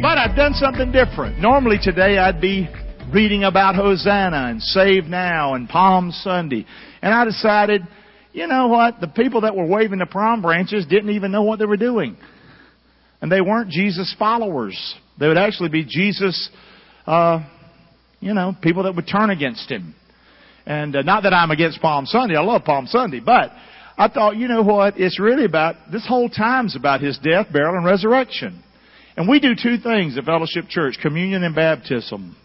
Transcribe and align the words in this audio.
But 0.00 0.18
I've 0.18 0.36
done 0.36 0.54
something 0.54 0.92
different. 0.92 1.38
Normally 1.38 1.78
today 1.80 2.18
I'd 2.18 2.40
be 2.40 2.68
reading 3.12 3.44
about 3.44 3.76
Hosanna 3.76 4.48
and 4.50 4.60
Save 4.60 5.04
Now 5.04 5.54
and 5.54 5.68
Palm 5.68 6.10
Sunday. 6.10 6.66
And 7.00 7.14
I 7.14 7.24
decided, 7.24 7.82
you 8.32 8.46
know 8.48 8.66
what? 8.66 9.00
The 9.00 9.06
people 9.06 9.42
that 9.42 9.54
were 9.54 9.66
waving 9.66 10.00
the 10.00 10.06
palm 10.06 10.42
branches 10.42 10.84
didn't 10.84 11.10
even 11.10 11.30
know 11.30 11.44
what 11.44 11.60
they 11.60 11.64
were 11.64 11.76
doing. 11.76 12.16
And 13.22 13.30
they 13.30 13.40
weren't 13.40 13.70
Jesus 13.70 14.14
followers. 14.18 14.76
They 15.18 15.28
would 15.28 15.38
actually 15.38 15.68
be 15.68 15.84
Jesus, 15.84 16.50
uh, 17.06 17.46
you 18.18 18.34
know, 18.34 18.54
people 18.60 18.82
that 18.82 18.96
would 18.96 19.06
turn 19.06 19.30
against 19.30 19.70
him. 19.70 19.94
And 20.66 20.96
uh, 20.96 21.02
not 21.02 21.22
that 21.22 21.32
I'm 21.32 21.52
against 21.52 21.80
Palm 21.80 22.04
Sunday. 22.06 22.34
I 22.34 22.42
love 22.42 22.64
Palm 22.64 22.86
Sunday. 22.88 23.20
But 23.20 23.52
I 23.96 24.08
thought, 24.08 24.36
you 24.36 24.48
know 24.48 24.62
what? 24.62 24.98
It's 24.98 25.20
really 25.20 25.44
about, 25.44 25.76
this 25.92 26.04
whole 26.06 26.28
time's 26.28 26.74
about 26.74 27.00
his 27.00 27.16
death, 27.18 27.46
burial, 27.52 27.76
and 27.76 27.86
resurrection. 27.86 28.63
And 29.16 29.28
we 29.28 29.40
do 29.40 29.54
two 29.54 29.78
things 29.78 30.18
at 30.18 30.24
Fellowship 30.24 30.68
Church, 30.68 30.98
communion 31.00 31.44
and 31.44 31.54
baptism. 31.54 32.36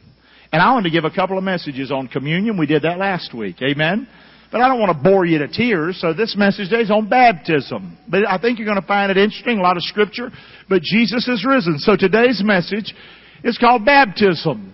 And 0.52 0.62
I 0.62 0.74
want 0.74 0.86
to 0.86 0.92
give 0.92 1.04
a 1.04 1.12
couple 1.12 1.38
of 1.38 1.44
messages 1.44 1.92
on 1.92 2.08
communion. 2.08 2.58
We 2.58 2.66
did 2.66 2.84
that 2.84 2.98
last 2.98 3.34
week. 3.34 3.58
Amen? 3.62 4.08
But 4.52 4.62
I 4.62 4.68
don't 4.68 4.80
want 4.80 4.98
to 4.98 5.04
bore 5.04 5.26
you 5.26 5.38
to 5.40 5.48
tears, 5.48 6.02
so 6.02 6.12
this 6.12 6.36
message 6.36 6.70
today 6.70 6.82
is 6.82 6.90
on 6.90 7.08
baptism. 7.08 7.98
But 8.10 8.28
I 8.28 8.40
think 8.40 8.58
you're 8.58 8.68
going 8.68 8.82
to 8.82 8.88
find 8.88 9.12
it 9.12 9.18
interesting, 9.18 9.60
a 9.60 9.62
lot 9.62 9.78
of 9.78 9.84
scripture. 9.84 10.32
But 10.68 10.82
Jesus 10.82 11.28
is 11.28 11.46
risen. 11.48 11.78
So 11.78 11.96
today's 11.96 12.42
message 12.44 12.94
is 13.44 13.60
called 13.60 13.86
baptism. 13.86 14.74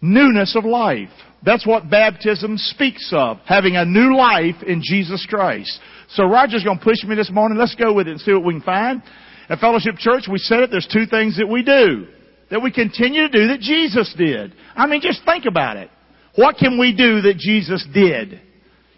Newness 0.00 0.54
of 0.54 0.64
life. 0.64 1.10
That's 1.44 1.66
what 1.66 1.90
baptism 1.90 2.58
speaks 2.58 3.10
of. 3.12 3.38
Having 3.44 3.76
a 3.76 3.84
new 3.84 4.16
life 4.16 4.62
in 4.64 4.82
Jesus 4.84 5.26
Christ. 5.28 5.80
So 6.10 6.24
Roger's 6.24 6.62
going 6.62 6.78
to 6.78 6.84
push 6.84 7.02
me 7.04 7.16
this 7.16 7.30
morning. 7.30 7.58
Let's 7.58 7.74
go 7.74 7.92
with 7.92 8.06
it 8.06 8.12
and 8.12 8.20
see 8.20 8.32
what 8.32 8.44
we 8.44 8.54
can 8.54 8.62
find. 8.62 9.02
At 9.48 9.60
Fellowship 9.60 9.96
Church, 9.96 10.24
we 10.30 10.38
said 10.38 10.60
it, 10.60 10.70
there's 10.70 10.88
two 10.92 11.06
things 11.06 11.38
that 11.38 11.46
we 11.46 11.62
do. 11.62 12.06
That 12.50 12.62
we 12.62 12.70
continue 12.70 13.28
to 13.28 13.28
do 13.28 13.48
that 13.48 13.60
Jesus 13.60 14.14
did. 14.16 14.54
I 14.74 14.86
mean, 14.86 15.00
just 15.00 15.24
think 15.24 15.44
about 15.46 15.76
it. 15.76 15.90
What 16.36 16.56
can 16.56 16.78
we 16.78 16.94
do 16.94 17.22
that 17.22 17.36
Jesus 17.38 17.84
did? 17.92 18.40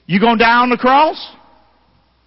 You 0.06 0.20
gonna 0.20 0.39
die 0.39 0.62
on 0.62 0.70
the 0.70 0.77
cross? 0.77 1.17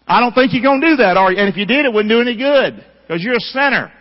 I 0.08 0.20
don't 0.20 0.34
think 0.34 0.54
you're 0.54 0.64
gonna 0.64 0.86
do 0.86 0.95
that, 0.98 1.18
are 1.18 1.32
you? 1.32 1.38
And 1.38 1.50
if 1.50 1.58
you 1.58 1.66
did, 1.66 1.86
it 1.86 1.94
wouldn't 1.94 2.10
do 2.10 2.22
any 2.22 2.36
good. 2.36 2.84
Because 3.08 3.23
you're 3.23 3.36
a 3.36 3.40
sinner. 3.40 3.92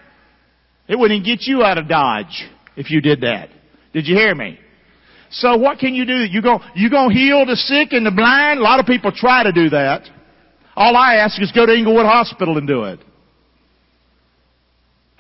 It 0.88 0.98
wouldn't 0.98 1.24
get 1.24 1.40
you 1.42 1.62
out 1.62 1.78
of 1.78 1.88
Dodge 1.88 2.48
if 2.76 2.90
you 2.90 3.00
did 3.00 3.20
that. 3.22 3.48
Did 3.92 4.06
you 4.06 4.16
hear 4.16 4.34
me? 4.34 4.58
So 5.30 5.56
what 5.56 5.78
can 5.78 5.94
you 5.94 6.04
do? 6.04 6.24
You 6.24 6.42
go, 6.42 6.58
you 6.74 6.90
gonna 6.90 7.14
heal 7.14 7.46
the 7.46 7.56
sick 7.56 7.92
and 7.92 8.04
the 8.04 8.10
blind? 8.10 8.60
A 8.60 8.62
lot 8.62 8.80
of 8.80 8.86
people 8.86 9.12
try 9.12 9.44
to 9.44 9.52
do 9.52 9.70
that. 9.70 10.02
All 10.74 10.96
I 10.96 11.16
ask 11.16 11.40
is 11.40 11.52
go 11.52 11.66
to 11.66 11.72
Englewood 11.72 12.06
Hospital 12.06 12.58
and 12.58 12.66
do 12.66 12.84
it. 12.84 13.00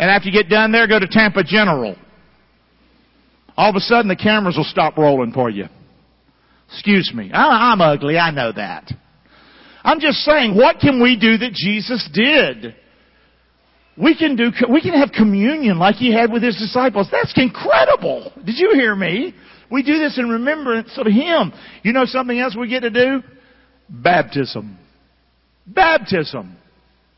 And 0.00 0.10
after 0.10 0.30
you 0.30 0.32
get 0.32 0.48
done 0.48 0.72
there, 0.72 0.88
go 0.88 0.98
to 0.98 1.06
Tampa 1.06 1.44
General. 1.44 1.94
All 3.54 3.68
of 3.68 3.76
a 3.76 3.80
sudden 3.80 4.08
the 4.08 4.16
cameras 4.16 4.56
will 4.56 4.64
stop 4.64 4.96
rolling 4.96 5.30
for 5.30 5.50
you. 5.50 5.66
Excuse 6.72 7.12
me. 7.14 7.30
I'm 7.34 7.82
ugly. 7.82 8.16
I 8.16 8.30
know 8.30 8.50
that. 8.50 8.90
I'm 9.84 10.00
just 10.00 10.20
saying, 10.20 10.56
what 10.56 10.78
can 10.78 11.02
we 11.02 11.18
do 11.18 11.36
that 11.36 11.52
Jesus 11.52 12.08
did? 12.14 12.74
We 13.98 14.16
can 14.16 14.36
do, 14.36 14.50
we 14.72 14.80
can 14.80 14.94
have 14.94 15.12
communion 15.12 15.78
like 15.78 15.96
he 15.96 16.14
had 16.14 16.32
with 16.32 16.42
his 16.42 16.56
disciples. 16.56 17.08
That's 17.12 17.34
incredible. 17.36 18.32
Did 18.42 18.56
you 18.56 18.70
hear 18.72 18.96
me? 18.96 19.34
We 19.70 19.82
do 19.82 19.98
this 19.98 20.16
in 20.18 20.30
remembrance 20.30 20.96
of 20.96 21.06
him. 21.08 21.52
You 21.82 21.92
know 21.92 22.06
something 22.06 22.38
else 22.38 22.56
we 22.58 22.68
get 22.68 22.80
to 22.80 22.90
do? 22.90 23.22
Baptism. 23.90 24.78
Baptism. 25.66 26.56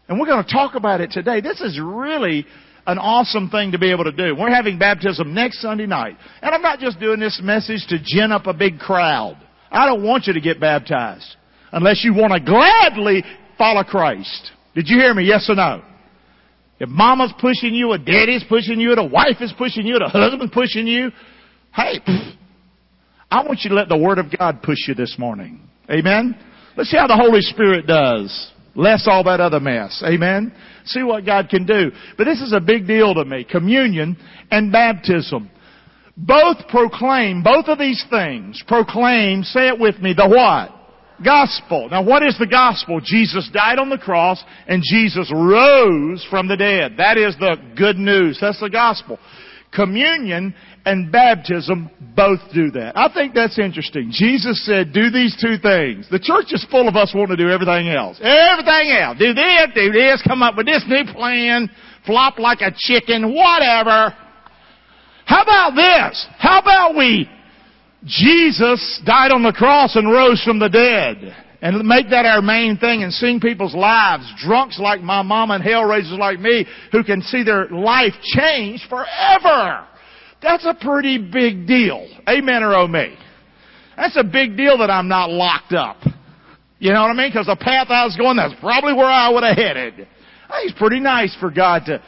And 0.09 0.19
we're 0.19 0.27
going 0.27 0.45
to 0.45 0.53
talk 0.53 0.75
about 0.75 1.01
it 1.01 1.13
today. 1.13 1.41
This 1.41 1.61
is 1.61 1.79
really 1.81 2.45
an 2.87 2.99
awesome 2.99 3.49
thing 3.49 3.73
to 3.73 3.79
be 3.79 3.91
able 3.91 4.05
to 4.05 4.13
do. 4.13 4.35
We're 4.35 4.55
having 4.55 4.79
baptism 4.79 5.35
next 5.35 5.61
Sunday 5.61 5.87
night. 5.87 6.17
And 6.41 6.55
I'm 6.55 6.63
not 6.63 6.79
just 6.79 6.99
doing 6.99 7.21
this 7.21 7.41
message 7.43 7.87
to 7.89 7.99
gin 8.03 8.33
up 8.33 8.47
a 8.47 8.55
big 8.55 8.79
crowd. 8.79 9.37
I 9.71 9.87
don't 9.87 10.03
want 10.03 10.27
you 10.27 10.33
to 10.33 10.41
get 10.41 10.61
baptized 10.61 11.37
unless 11.73 12.05
you 12.05 12.15
want 12.15 12.33
to 12.33 12.41
gladly 12.41 13.25
follow 13.57 13.85
Christ. 13.85 14.51
Did 14.75 14.89
you 14.89 14.99
hear 14.99 15.15
me? 15.15 15.25
Yes 15.25 15.49
or 15.49 15.55
no? 15.55 15.83
If 16.79 16.89
mama's 16.89 17.33
pushing 17.41 17.75
you, 17.75 17.93
or 17.93 17.99
daddy's 17.99 18.45
pushing 18.49 18.81
you, 18.81 18.93
or 18.93 18.97
the 18.97 19.05
wife 19.05 19.37
is 19.41 19.53
pushing 19.57 19.87
you, 19.87 19.97
or 19.97 20.01
the 20.01 20.09
husband's 20.09 20.53
pushing 20.53 20.87
you, 20.87 21.13
hey, 21.73 22.01
I 23.31 23.45
want 23.45 23.61
you 23.63 23.71
to 23.71 23.77
let 23.77 23.89
the 23.89 23.97
Word 23.97 24.19
of 24.19 24.27
God 24.37 24.63
push 24.63 24.89
you 24.89 24.95
this 24.95 25.15
morning. 25.17 25.61
Amen? 25.89 26.37
Let's 26.77 26.91
see 26.91 26.97
how 26.97 27.07
the 27.07 27.17
Holy 27.17 27.41
Spirit 27.41 27.87
does. 27.87 28.52
Less 28.75 29.07
all 29.07 29.25
that 29.25 29.41
other 29.41 29.61
mess. 29.61 30.03
Amen? 30.07 30.53
See 30.87 31.03
what 31.03 31.27
God 31.27 31.49
can 31.49 31.67
do. 31.67 31.91
But 32.17 32.25
this 32.25 32.41
is 32.41 32.53
a 32.53 32.61
big 32.61 32.87
deal 32.87 33.15
to 33.15 33.25
me. 33.25 33.45
Communion 33.45 34.17
and 34.51 34.73
baptism. 34.73 35.51
Both 36.17 36.69
proclaim, 36.69 37.43
both 37.43 37.67
of 37.67 37.79
these 37.79 38.05
things 38.11 38.63
proclaim, 38.67 39.43
say 39.45 39.69
it 39.69 39.79
with 39.79 39.99
me, 39.99 40.15
the 40.15 40.29
what? 40.29 40.79
Gospel. 41.25 41.89
Now 41.91 42.03
what 42.03 42.23
is 42.23 42.37
the 42.39 42.47
gospel? 42.47 43.01
Jesus 43.03 43.49
died 43.53 43.79
on 43.79 43.89
the 43.89 43.99
cross 43.99 44.43
and 44.67 44.83
Jesus 44.85 45.31
rose 45.35 46.27
from 46.29 46.49
the 46.49 46.57
dead. 46.57 46.95
That 46.99 47.17
is 47.17 47.37
the 47.39 47.57
good 47.77 47.97
news. 47.97 48.39
That's 48.41 48.61
the 48.61 48.71
gospel. 48.71 49.19
Communion 49.73 50.55
and 50.85 51.13
baptism 51.13 51.91
both 52.17 52.41
do 52.53 52.71
that. 52.73 52.97
I 52.97 53.13
think 53.13 53.35
that's 53.35 53.59
interesting. 53.59 54.11
Jesus 54.11 54.65
said, 54.67 54.93
do 54.93 55.11
these 55.11 55.37
two 55.41 55.57
things. 55.59 56.09
The 56.11 56.19
church 56.19 56.53
is 56.53 56.67
full 56.71 56.89
of 56.89 56.97
us 56.97 57.13
wanting 57.15 57.37
to 57.37 57.43
do 57.43 57.51
everything 57.51 57.89
else. 57.89 58.19
Everything 58.21 58.91
else. 58.91 59.19
Do 59.19 59.33
this, 59.33 59.67
do 59.75 59.93
this, 59.93 60.23
come 60.27 60.43
up 60.43 60.57
with 60.57 60.67
this 60.67 60.85
new 60.89 61.05
plan, 61.13 61.71
flop 62.05 62.39
like 62.39 62.61
a 62.61 62.73
chicken, 62.77 63.35
whatever. 63.35 64.15
How 65.25 65.43
about 65.43 65.75
this? 65.77 66.27
How 66.39 66.61
about 66.61 66.97
we, 66.97 67.29
Jesus 68.05 69.01
died 69.07 69.31
on 69.31 69.43
the 69.43 69.53
cross 69.53 69.95
and 69.95 70.11
rose 70.11 70.43
from 70.45 70.59
the 70.59 70.69
dead. 70.69 71.37
And 71.63 71.87
make 71.87 72.11
that 72.11 72.27
our 72.27 72.43
main 72.43 72.77
thing 72.77 73.05
and 73.05 73.13
seeing 73.13 73.39
people's 73.39 73.75
lives. 73.75 74.25
Drunks 74.45 74.81
like 74.81 75.01
my 75.01 75.23
mama 75.23 75.55
and 75.55 75.63
hellraisers 75.63 76.19
like 76.19 76.41
me 76.41 76.67
who 76.91 77.05
can 77.05 77.23
see 77.23 77.45
their 77.45 77.69
life 77.69 78.15
change 78.21 78.85
forever. 78.91 79.87
That's 80.43 80.67
a 80.67 80.75
pretty 80.75 81.19
big 81.19 81.67
deal. 81.67 82.07
Amen 82.29 82.63
or 82.63 82.75
oh 82.75 82.89
me. 82.89 83.17
That's 83.97 84.17
a 84.17 84.25
big 84.25 84.57
deal 84.57 84.79
that 84.79 84.91
I'm 84.91 85.09
not 85.09 85.31
locked 85.31 85.73
up. 85.73 85.99
You 86.79 86.93
know 86.93 87.03
what 87.03 87.11
I 87.11 87.15
mean? 87.15 87.31
Because 87.31 87.47
the 87.47 87.57
path 87.57 87.89
I 87.91 88.05
was 88.05 88.17
going, 88.17 88.37
that's 88.37 88.59
probably 88.61 88.93
where 88.93 89.07
I 89.07 89.31
would 89.31 89.45
have 89.45 89.57
headed. 89.57 89.95
Think 89.95 90.09
it's 90.71 90.79
pretty 90.79 90.99
nice 90.99 91.35
for 91.39 91.51
God 91.51 91.85
to 91.87 92.03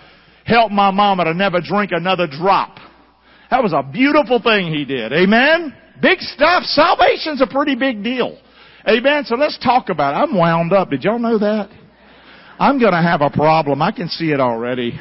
help 0.44 0.72
my 0.72 0.90
mama 0.90 1.24
to 1.24 1.34
never 1.34 1.60
drink 1.60 1.92
another 1.92 2.26
drop. 2.26 2.78
That 3.50 3.62
was 3.62 3.72
a 3.72 3.82
beautiful 3.82 4.42
thing 4.42 4.72
He 4.72 4.84
did. 4.84 5.12
Amen? 5.12 5.74
Big 6.02 6.18
stuff. 6.18 6.64
Salvation's 6.64 7.40
a 7.40 7.46
pretty 7.46 7.76
big 7.76 8.02
deal. 8.02 8.36
Amen? 8.88 9.24
So 9.24 9.36
let's 9.36 9.58
talk 9.62 9.88
about 9.88 10.14
it. 10.14 10.28
I'm 10.28 10.36
wound 10.36 10.72
up. 10.72 10.90
Did 10.90 11.04
y'all 11.04 11.18
know 11.18 11.38
that? 11.38 11.70
I'm 12.58 12.80
gonna 12.80 13.02
have 13.02 13.20
a 13.20 13.30
problem. 13.30 13.80
I 13.80 13.92
can 13.92 14.08
see 14.08 14.30
it 14.30 14.40
already. 14.40 14.98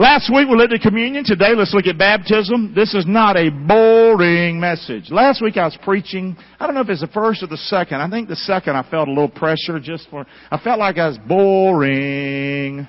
Last 0.00 0.32
week 0.34 0.48
we 0.48 0.56
looked 0.56 0.72
at 0.72 0.80
communion. 0.80 1.24
Today 1.24 1.52
let's 1.54 1.74
look 1.74 1.84
at 1.84 1.98
baptism. 1.98 2.72
This 2.74 2.94
is 2.94 3.04
not 3.06 3.36
a 3.36 3.50
boring 3.50 4.58
message. 4.58 5.10
Last 5.10 5.42
week 5.42 5.58
I 5.58 5.66
was 5.66 5.76
preaching, 5.82 6.38
I 6.58 6.64
don't 6.64 6.74
know 6.74 6.80
if 6.80 6.88
it's 6.88 7.02
the 7.02 7.06
first 7.08 7.42
or 7.42 7.48
the 7.48 7.58
second. 7.58 8.00
I 8.00 8.08
think 8.08 8.26
the 8.26 8.34
second 8.34 8.76
I 8.76 8.90
felt 8.90 9.08
a 9.08 9.10
little 9.10 9.28
pressure 9.28 9.78
just 9.78 10.08
for, 10.08 10.24
I 10.50 10.58
felt 10.58 10.78
like 10.78 10.96
I 10.96 11.08
was 11.08 11.18
boring. 11.28 12.88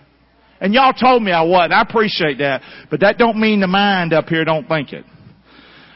And 0.62 0.74
y'all 0.74 0.94
told 0.94 1.22
me 1.22 1.34
I 1.34 1.42
wasn't. 1.42 1.74
I 1.74 1.82
appreciate 1.82 2.38
that. 2.38 2.62
But 2.90 3.02
that 3.02 3.18
don't 3.18 3.38
mean 3.38 3.60
the 3.60 3.68
mind 3.68 4.14
up 4.14 4.30
here 4.30 4.46
don't 4.46 4.70
think 4.70 4.94
it. 4.94 5.04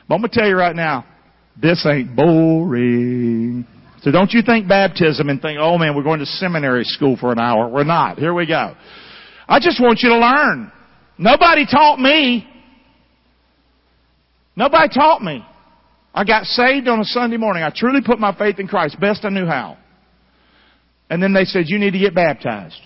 But 0.10 0.16
I'm 0.16 0.20
going 0.20 0.32
to 0.32 0.38
tell 0.38 0.50
you 0.50 0.58
right 0.58 0.76
now, 0.76 1.06
this 1.56 1.86
ain't 1.90 2.14
boring. 2.14 3.66
So 4.02 4.12
don't 4.12 4.34
you 4.34 4.42
think 4.42 4.68
baptism 4.68 5.30
and 5.30 5.42
think, 5.42 5.60
oh 5.62 5.78
man, 5.78 5.96
we're 5.96 6.04
going 6.04 6.20
to 6.20 6.26
seminary 6.26 6.84
school 6.84 7.16
for 7.16 7.32
an 7.32 7.40
hour. 7.40 7.70
We're 7.70 7.86
not. 7.86 8.20
Here 8.20 8.34
we 8.34 8.46
go. 8.46 8.76
I 9.48 9.62
just 9.62 9.80
want 9.80 10.00
you 10.02 10.10
to 10.10 10.18
learn. 10.18 10.74
Nobody 11.18 11.66
taught 11.66 12.00
me. 12.00 12.48
Nobody 14.56 14.94
taught 14.94 15.22
me. 15.22 15.46
I 16.14 16.24
got 16.24 16.46
saved 16.46 16.88
on 16.88 17.00
a 17.00 17.06
Sunday 17.06 17.38
morning. 17.38 17.64
I 17.64 17.72
truly 17.76 18.02
put 18.06 18.20
my 18.20 18.34
faith 18.38 18.60
in 18.60 18.68
Christ, 18.68 19.00
best 19.00 19.26
I 19.26 19.30
knew 19.30 19.46
how. 19.46 19.78
And 21.10 21.22
then 21.22 21.34
they 21.34 21.44
said, 21.44 21.66
you 21.68 21.78
need 21.78 21.92
to 21.92 22.00
get 22.00 22.16
baptized. 22.16 22.80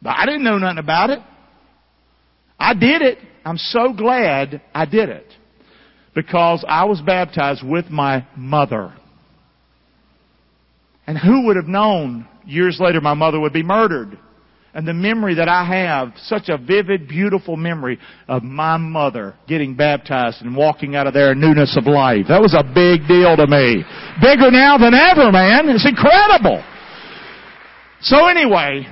But 0.00 0.10
I 0.10 0.26
didn't 0.26 0.44
know 0.44 0.58
nothing 0.58 0.78
about 0.78 1.10
it. 1.10 1.18
I 2.58 2.74
did 2.74 3.02
it. 3.02 3.18
I'm 3.44 3.58
so 3.58 3.92
glad 3.92 4.62
I 4.74 4.84
did 4.86 5.08
it. 5.08 5.26
Because 6.14 6.64
I 6.66 6.84
was 6.84 7.00
baptized 7.00 7.66
with 7.66 7.90
my 7.90 8.26
mother. 8.36 8.94
And 11.06 11.18
who 11.18 11.46
would 11.46 11.56
have 11.56 11.66
known 11.66 12.28
years 12.46 12.78
later 12.80 13.00
my 13.00 13.14
mother 13.14 13.40
would 13.40 13.52
be 13.52 13.62
murdered? 13.62 14.18
And 14.72 14.86
the 14.86 14.94
memory 14.94 15.34
that 15.34 15.48
I 15.48 15.64
have, 15.64 16.12
such 16.16 16.48
a 16.48 16.56
vivid, 16.56 17.08
beautiful 17.08 17.56
memory 17.56 17.98
of 18.28 18.44
my 18.44 18.76
mother 18.76 19.34
getting 19.48 19.74
baptized 19.74 20.42
and 20.42 20.56
walking 20.56 20.94
out 20.94 21.08
of 21.08 21.14
there 21.14 21.32
in 21.32 21.40
newness 21.40 21.76
of 21.76 21.86
life. 21.86 22.26
That 22.28 22.40
was 22.40 22.54
a 22.54 22.62
big 22.62 23.08
deal 23.08 23.36
to 23.36 23.46
me. 23.48 23.82
Bigger 24.22 24.50
now 24.50 24.78
than 24.78 24.94
ever, 24.94 25.32
man. 25.32 25.68
It's 25.68 25.86
incredible. 25.86 26.62
So 28.00 28.28
anyway, 28.28 28.86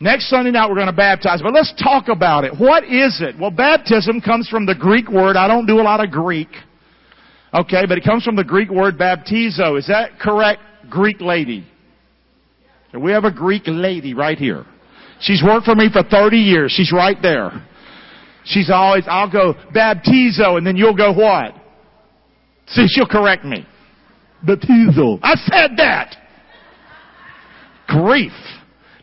Next 0.00 0.30
Sunday 0.30 0.52
night 0.52 0.68
we're 0.68 0.76
going 0.76 0.86
to 0.86 0.92
baptize, 0.92 1.42
but 1.42 1.52
let's 1.52 1.74
talk 1.82 2.06
about 2.08 2.44
it. 2.44 2.56
What 2.56 2.84
is 2.84 3.20
it? 3.20 3.36
Well, 3.36 3.50
baptism 3.50 4.20
comes 4.20 4.48
from 4.48 4.64
the 4.64 4.74
Greek 4.74 5.10
word. 5.10 5.36
I 5.36 5.48
don't 5.48 5.66
do 5.66 5.80
a 5.80 5.82
lot 5.82 6.02
of 6.02 6.12
Greek. 6.12 6.48
Okay, 7.52 7.84
but 7.88 7.98
it 7.98 8.04
comes 8.04 8.22
from 8.22 8.36
the 8.36 8.44
Greek 8.44 8.70
word 8.70 8.96
baptizo. 8.96 9.76
Is 9.76 9.88
that 9.88 10.20
correct, 10.20 10.60
Greek 10.88 11.20
lady? 11.20 11.66
We 12.96 13.10
have 13.10 13.24
a 13.24 13.32
Greek 13.32 13.64
lady 13.66 14.14
right 14.14 14.38
here. 14.38 14.64
She's 15.20 15.42
worked 15.42 15.66
for 15.66 15.74
me 15.74 15.88
for 15.92 16.02
30 16.02 16.36
years. 16.36 16.72
She's 16.72 16.92
right 16.92 17.16
there. 17.20 17.66
She's 18.44 18.70
always, 18.70 19.04
I'll 19.06 19.30
go 19.30 19.54
baptizo 19.74 20.56
and 20.56 20.66
then 20.66 20.76
you'll 20.76 20.96
go 20.96 21.12
what? 21.12 21.54
See, 22.68 22.86
she'll 22.88 23.06
correct 23.06 23.44
me. 23.44 23.66
Baptizo. 24.46 25.18
I 25.22 25.34
said 25.34 25.76
that! 25.78 26.16
Grief. 27.88 28.32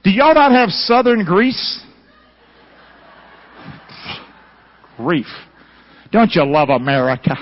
Do 0.04 0.12
y'all 0.12 0.36
not 0.36 0.52
have 0.52 0.70
southern 0.70 1.26
Greece? 1.26 1.82
Grief. 4.98 5.26
Don't 6.12 6.32
you 6.34 6.46
love 6.46 6.70
America? 6.70 7.36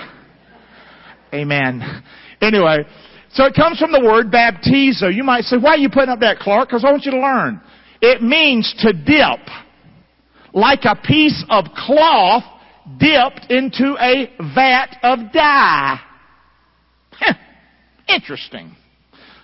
Amen. 1.32 2.02
Anyway, 2.40 2.84
so 3.32 3.44
it 3.44 3.54
comes 3.54 3.78
from 3.78 3.92
the 3.92 4.00
word 4.00 4.30
baptizo. 4.30 5.14
You 5.14 5.24
might 5.24 5.44
say, 5.44 5.56
why 5.56 5.72
are 5.72 5.76
you 5.76 5.90
putting 5.90 6.10
up 6.10 6.20
that, 6.20 6.38
Clark? 6.38 6.68
Because 6.68 6.84
I 6.84 6.90
want 6.90 7.04
you 7.04 7.12
to 7.12 7.20
learn. 7.20 7.60
It 8.04 8.20
means 8.20 8.74
to 8.80 8.92
dip. 8.92 9.48
Like 10.52 10.80
a 10.84 10.94
piece 10.94 11.42
of 11.48 11.64
cloth 11.74 12.44
dipped 12.98 13.50
into 13.50 13.96
a 13.98 14.30
vat 14.54 14.98
of 15.02 15.32
dye. 15.32 16.00
Interesting. 18.06 18.76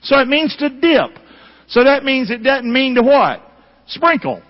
So 0.03 0.19
it 0.19 0.29
means 0.29 0.55
to 0.59 0.69
dip. 0.69 1.19
So 1.69 1.85
that 1.85 2.05
means 2.05 2.31
it 2.31 2.43
doesn't 2.43 2.71
mean 2.71 2.97
to 2.97 3.03
what? 3.03 3.41
Sprinkle. 3.87 4.43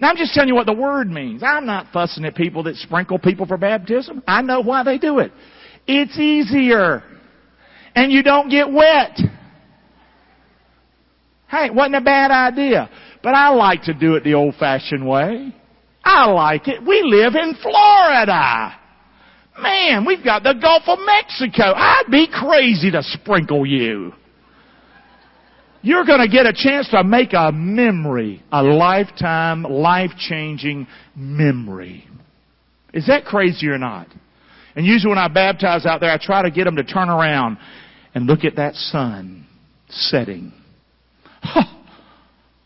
Now 0.00 0.08
I'm 0.08 0.16
just 0.16 0.32
telling 0.32 0.48
you 0.48 0.54
what 0.54 0.64
the 0.64 0.72
word 0.72 1.10
means. 1.10 1.42
I'm 1.42 1.66
not 1.66 1.88
fussing 1.92 2.24
at 2.24 2.34
people 2.34 2.62
that 2.62 2.76
sprinkle 2.76 3.18
people 3.18 3.44
for 3.44 3.58
baptism. 3.58 4.22
I 4.26 4.40
know 4.40 4.62
why 4.62 4.82
they 4.82 4.96
do 4.96 5.18
it. 5.18 5.30
It's 5.86 6.18
easier. 6.18 7.02
And 7.94 8.10
you 8.10 8.22
don't 8.22 8.48
get 8.48 8.72
wet. 8.72 9.18
Hey, 11.48 11.66
it 11.66 11.74
wasn't 11.74 11.96
a 11.96 12.00
bad 12.00 12.30
idea. 12.30 12.90
But 13.22 13.34
I 13.34 13.50
like 13.50 13.82
to 13.84 13.94
do 13.94 14.14
it 14.14 14.24
the 14.24 14.34
old 14.34 14.54
fashioned 14.56 15.06
way. 15.06 15.54
I 16.04 16.26
like 16.26 16.68
it. 16.68 16.80
We 16.86 17.02
live 17.02 17.34
in 17.34 17.54
Florida. 17.60 18.74
Man, 19.60 20.04
we've 20.06 20.24
got 20.24 20.42
the 20.42 20.54
Gulf 20.54 20.84
of 20.86 20.98
Mexico. 21.04 21.72
I'd 21.74 22.04
be 22.10 22.28
crazy 22.32 22.90
to 22.92 23.02
sprinkle 23.02 23.66
you. 23.66 24.12
You're 25.82 26.04
going 26.04 26.20
to 26.20 26.28
get 26.28 26.46
a 26.46 26.52
chance 26.52 26.88
to 26.90 27.04
make 27.04 27.32
a 27.32 27.50
memory, 27.52 28.42
a 28.52 28.62
lifetime, 28.62 29.62
life-changing 29.62 30.86
memory. 31.16 32.06
Is 32.92 33.06
that 33.06 33.24
crazy 33.24 33.68
or 33.68 33.78
not? 33.78 34.08
And 34.74 34.86
usually 34.86 35.10
when 35.10 35.18
I 35.18 35.28
baptize 35.28 35.86
out 35.86 36.00
there, 36.00 36.10
I 36.10 36.18
try 36.20 36.42
to 36.42 36.50
get 36.50 36.64
them 36.64 36.76
to 36.76 36.84
turn 36.84 37.08
around 37.08 37.58
and 38.14 38.26
look 38.26 38.44
at 38.44 38.56
that 38.56 38.74
sun 38.74 39.46
setting. 39.88 40.52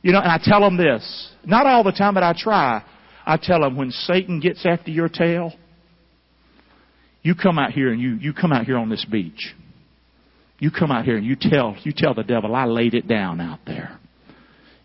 you 0.03 0.13
know, 0.13 0.21
and 0.21 0.31
I 0.31 0.39
tell 0.43 0.61
them 0.61 0.77
this. 0.77 1.31
Not 1.45 1.67
all 1.67 1.85
the 1.85 1.93
time, 1.93 2.15
but 2.15 2.23
I 2.23 2.35
try. 2.37 2.83
I 3.25 3.37
tell 3.37 3.61
them 3.61 3.77
when 3.77 3.91
Satan 3.91 4.41
gets 4.41 4.65
after 4.67 4.91
your 4.91 5.09
tail, 5.09 5.53
you 7.23 7.35
come 7.35 7.59
out 7.59 7.71
here 7.71 7.93
and 7.93 8.01
you, 8.01 8.17
you 8.17 8.33
come 8.33 8.53
out 8.53 8.65
here 8.65 8.77
on 8.77 8.89
this 8.89 9.05
beach. 9.05 9.55
You 10.59 10.71
come 10.71 10.91
out 10.91 11.05
here 11.05 11.17
and 11.17 11.27
you 11.27 11.37
tell, 11.39 11.77
you 11.83 11.93
tell 11.97 12.15
the 12.15 12.23
devil, 12.23 12.55
I 12.55 12.67
laid 12.67 12.95
it 12.95 13.09
down 13.09 13.41
out 13.41 13.61
there. 13.67 13.99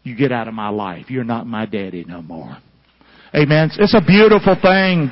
You 0.04 0.16
get 0.16 0.32
out 0.32 0.48
of 0.48 0.54
my 0.54 0.70
life. 0.70 1.10
You're 1.10 1.24
not 1.24 1.46
my 1.46 1.66
daddy 1.66 2.06
no 2.08 2.22
more. 2.22 2.58
Amen. 3.36 3.70
It's 3.78 3.94
a 3.94 4.02
beautiful 4.02 4.56
thing. 4.56 5.12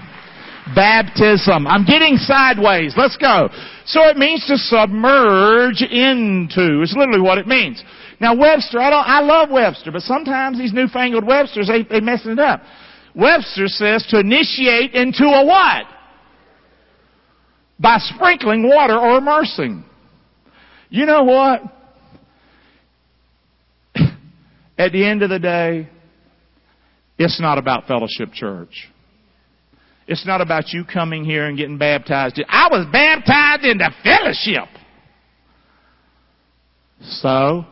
Baptism. 0.73 1.67
I'm 1.67 1.85
getting 1.85 2.15
sideways. 2.17 2.95
Let's 2.97 3.17
go. 3.17 3.49
So 3.85 4.07
it 4.07 4.17
means 4.17 4.45
to 4.47 4.57
submerge 4.57 5.81
into. 5.81 6.81
It's 6.81 6.95
literally 6.97 7.21
what 7.21 7.37
it 7.37 7.45
means. 7.45 7.83
Now 8.19 8.35
Webster, 8.35 8.79
I 8.79 8.89
don't, 8.89 9.07
I 9.07 9.19
love 9.21 9.49
Webster, 9.49 9.91
but 9.91 10.01
sometimes 10.01 10.57
these 10.57 10.73
newfangled 10.73 11.25
Websters, 11.25 11.67
they, 11.67 11.83
they 11.83 11.99
messing 11.99 12.31
it 12.31 12.39
up. 12.39 12.61
Webster 13.13 13.67
says 13.67 14.05
to 14.09 14.19
initiate 14.19 14.93
into 14.93 15.25
a 15.25 15.45
what? 15.45 15.85
by 17.79 17.97
sprinkling 17.99 18.67
water 18.67 18.97
or 18.97 19.17
immersing. 19.17 19.83
You 20.89 21.05
know 21.05 21.23
what? 21.23 21.61
At 24.77 24.91
the 24.91 25.05
end 25.05 25.23
of 25.23 25.29
the 25.29 25.39
day, 25.39 25.89
it's 27.17 27.39
not 27.39 27.57
about 27.57 27.87
fellowship 27.87 28.33
church. 28.33 28.89
It's 30.07 30.25
not 30.25 30.39
about 30.41 30.69
you 30.69 30.85
coming 30.85 31.25
here 31.25 31.47
and 31.47 31.57
getting 31.57 31.77
baptized. 31.77 32.41
I 32.47 32.67
was 32.69 32.85
baptized 32.91 33.65
into 33.65 33.89
fellowship. 34.03 34.69
So, 37.01 37.65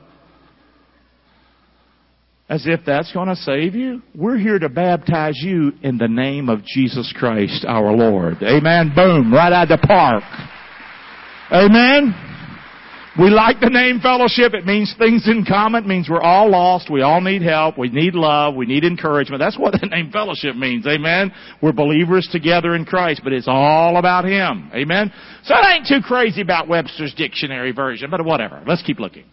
as 2.49 2.65
if 2.67 2.81
that's 2.85 3.11
going 3.13 3.29
to 3.29 3.35
save 3.35 3.73
you. 3.73 4.01
We're 4.13 4.37
here 4.37 4.59
to 4.59 4.69
baptize 4.69 5.39
you 5.41 5.73
in 5.81 5.97
the 5.97 6.07
name 6.07 6.49
of 6.49 6.63
Jesus 6.65 7.13
Christ 7.17 7.65
our 7.67 7.91
Lord. 7.91 8.41
Amen. 8.43 8.91
Boom. 8.95 9.33
Right 9.33 9.53
out 9.53 9.71
of 9.71 9.79
the 9.79 9.87
park. 9.87 10.23
Amen. 11.51 12.13
We 13.17 13.29
like 13.29 13.59
the 13.59 13.69
name 13.69 13.99
fellowship. 13.99 14.55
It 14.55 14.65
means 14.65 14.93
things 14.97 15.27
in 15.27 15.45
common. 15.45 15.83
It 15.83 15.87
means 15.87 16.09
we're 16.09 16.23
all 16.23 16.49
lost. 16.49 16.89
We 16.89 17.03
all 17.03 17.21
need 17.21 17.43
help. 17.43 17.77
We 17.77 17.89
need 17.89 18.15
love. 18.15 18.55
We 18.55 18.65
need 18.65 18.83
encouragement. 18.83 19.39
That's 19.39 19.57
what 19.57 19.79
the 19.79 19.85
name 19.85 20.09
fellowship 20.11 20.55
means. 20.55 20.87
Amen. 20.87 21.31
We're 21.61 21.73
believers 21.73 22.27
together 22.31 22.73
in 22.73 22.85
Christ, 22.85 23.21
but 23.23 23.31
it's 23.31 23.47
all 23.47 23.97
about 23.97 24.25
Him. 24.25 24.71
Amen. 24.73 25.13
So 25.43 25.53
it 25.55 25.65
ain't 25.75 25.87
too 25.87 26.01
crazy 26.01 26.41
about 26.41 26.67
Webster's 26.67 27.13
dictionary 27.13 27.71
version, 27.71 28.09
but 28.09 28.25
whatever. 28.25 28.63
Let's 28.65 28.81
keep 28.81 28.99
looking. 28.99 29.25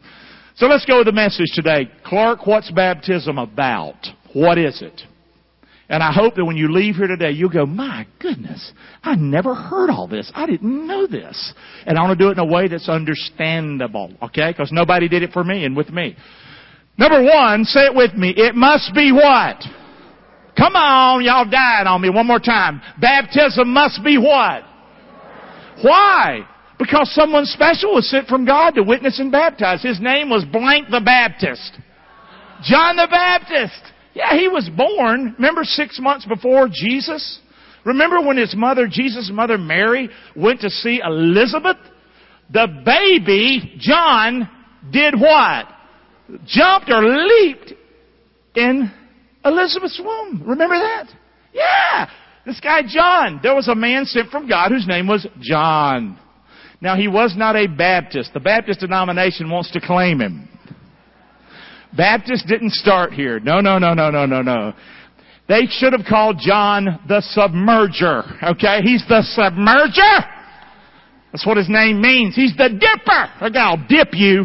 So 0.61 0.67
let's 0.67 0.85
go 0.85 0.99
to 0.99 1.05
the 1.05 1.13
message 1.13 1.53
today. 1.55 1.91
Clark, 2.05 2.47
what's 2.47 2.71
baptism 2.71 3.39
about? 3.39 3.95
What 4.35 4.59
is 4.59 4.83
it? 4.83 5.01
And 5.89 6.03
I 6.03 6.13
hope 6.13 6.35
that 6.35 6.45
when 6.45 6.59
you 6.59 6.71
leave 6.71 6.97
here 6.97 7.07
today, 7.07 7.31
you'll 7.31 7.49
go, 7.49 7.65
my 7.65 8.07
goodness, 8.19 8.75
I 9.03 9.15
never 9.15 9.55
heard 9.55 9.89
all 9.89 10.07
this. 10.07 10.31
I 10.35 10.45
didn't 10.45 10.87
know 10.87 11.07
this. 11.07 11.55
And 11.87 11.97
I 11.97 12.03
want 12.03 12.19
to 12.19 12.23
do 12.23 12.29
it 12.29 12.33
in 12.33 12.41
a 12.41 12.45
way 12.45 12.69
that's 12.69 12.91
understandable, 12.91 14.13
okay? 14.23 14.51
Because 14.51 14.71
nobody 14.71 15.09
did 15.09 15.23
it 15.23 15.33
for 15.33 15.43
me 15.43 15.65
and 15.65 15.75
with 15.75 15.89
me. 15.89 16.15
Number 16.99 17.23
one, 17.23 17.65
say 17.65 17.87
it 17.87 17.95
with 17.95 18.13
me. 18.13 18.35
It 18.37 18.55
must 18.55 18.93
be 18.95 19.13
what? 19.13 19.65
Come 20.59 20.77
on, 20.77 21.25
y'all 21.25 21.49
dying 21.49 21.87
on 21.87 22.03
me 22.03 22.11
one 22.11 22.27
more 22.27 22.39
time. 22.39 22.83
Baptism 23.01 23.67
must 23.73 24.05
be 24.05 24.19
what? 24.19 24.65
Why? 25.81 26.41
Because 26.81 27.15
someone 27.15 27.45
special 27.45 27.93
was 27.93 28.09
sent 28.09 28.27
from 28.27 28.47
God 28.47 28.71
to 28.71 28.83
witness 28.83 29.21
and 29.21 29.31
baptize. 29.31 29.83
His 29.83 30.01
name 30.01 30.31
was 30.31 30.47
blank 30.47 30.89
the 30.91 31.03
Baptist. 31.05 31.79
John 32.63 32.97
the 32.97 33.07
Baptist. 33.09 33.83
Yeah, 34.15 34.37
he 34.37 34.49
was 34.49 34.69
born, 34.75 35.35
remember 35.37 35.63
six 35.63 36.01
months 36.01 36.25
before 36.25 36.69
Jesus? 36.73 37.39
Remember 37.85 38.23
when 38.23 38.39
his 38.39 38.57
mother, 38.57 38.89
Jesus' 38.91 39.31
mother 39.31 39.59
Mary, 39.59 40.09
went 40.35 40.63
to 40.63 40.71
see 40.71 41.03
Elizabeth? 41.05 41.77
The 42.51 42.67
baby, 42.85 43.77
John, 43.79 44.49
did 44.91 45.15
what? 45.21 45.67
Jumped 46.47 46.91
or 46.91 47.05
leaped 47.05 47.75
in 48.55 48.91
Elizabeth's 49.45 50.01
womb. 50.03 50.45
Remember 50.47 50.79
that? 50.79 51.09
Yeah! 51.53 52.11
This 52.47 52.59
guy 52.59 52.81
John. 52.89 53.41
There 53.43 53.55
was 53.55 53.69
a 53.69 53.75
man 53.75 54.07
sent 54.07 54.31
from 54.31 54.49
God 54.49 54.71
whose 54.71 54.87
name 54.87 55.07
was 55.07 55.27
John. 55.41 56.19
Now 56.81 56.97
he 56.97 57.09
was 57.09 57.35
not 57.37 57.57
a 57.57 57.67
Baptist. 57.67 58.33
The 58.33 58.41
Baptist 58.41 58.81
denomination 58.81 59.51
wants 59.51 59.71
to 59.73 59.81
claim 59.81 60.21
him. 60.21 60.49
Baptist 61.97 62.47
didn't 62.47 62.73
start 62.73 63.13
here. 63.13 63.41
No, 63.41 63.61
no, 63.61 63.79
no, 63.79 63.95
no, 63.95 64.11
no, 64.11 64.25
no, 64.25 64.43
no. 64.43 64.73
They 65.49 65.67
should 65.69 65.93
have 65.93 66.07
called 66.09 66.39
John 66.39 67.01
the 67.09 67.23
submerger. 67.37 68.53
Okay? 68.53 68.81
He's 68.83 69.05
the 69.09 69.25
submerger. 69.37 70.25
That's 71.33 71.47
what 71.47 71.57
his 71.57 71.69
name 71.69 72.01
means. 72.01 72.35
He's 72.35 72.57
the 72.57 72.69
dipper. 72.69 73.31
Like 73.41 73.57
I'll 73.57 73.85
dip 73.89 74.09
you. 74.13 74.45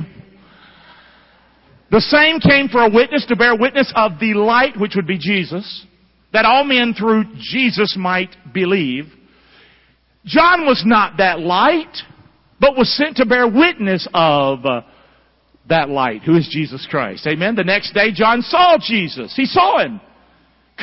The 1.92 2.02
same 2.02 2.40
came 2.40 2.68
for 2.68 2.82
a 2.82 2.90
witness 2.90 3.26
to 3.28 3.36
bear 3.36 3.56
witness 3.56 3.92
of 3.96 4.20
the 4.20 4.34
light, 4.34 4.78
which 4.78 4.96
would 4.96 5.08
be 5.08 5.18
Jesus, 5.18 5.86
that 6.34 6.44
all 6.44 6.64
men 6.64 6.94
through 6.98 7.26
Jesus 7.38 7.96
might 7.98 8.36
believe. 8.54 9.06
John 10.26 10.66
was 10.66 10.84
not 10.86 11.18
that 11.18 11.40
light 11.40 11.96
but 12.60 12.78
was 12.78 12.96
sent 12.96 13.18
to 13.18 13.26
bear 13.26 13.48
witness 13.48 14.08
of 14.14 14.66
uh, 14.66 14.82
that 15.70 15.90
light, 15.90 16.24
who 16.24 16.36
is 16.38 16.48
Jesus 16.52 16.88
Christ. 16.90 17.26
Amen. 17.28 17.56
The 17.56 17.64
next 17.64 17.94
day, 17.94 18.12
John 18.14 18.42
saw 18.42 18.78
Jesus. 18.80 19.34
He 19.36 19.46
saw 19.46 19.80
him 19.80 20.00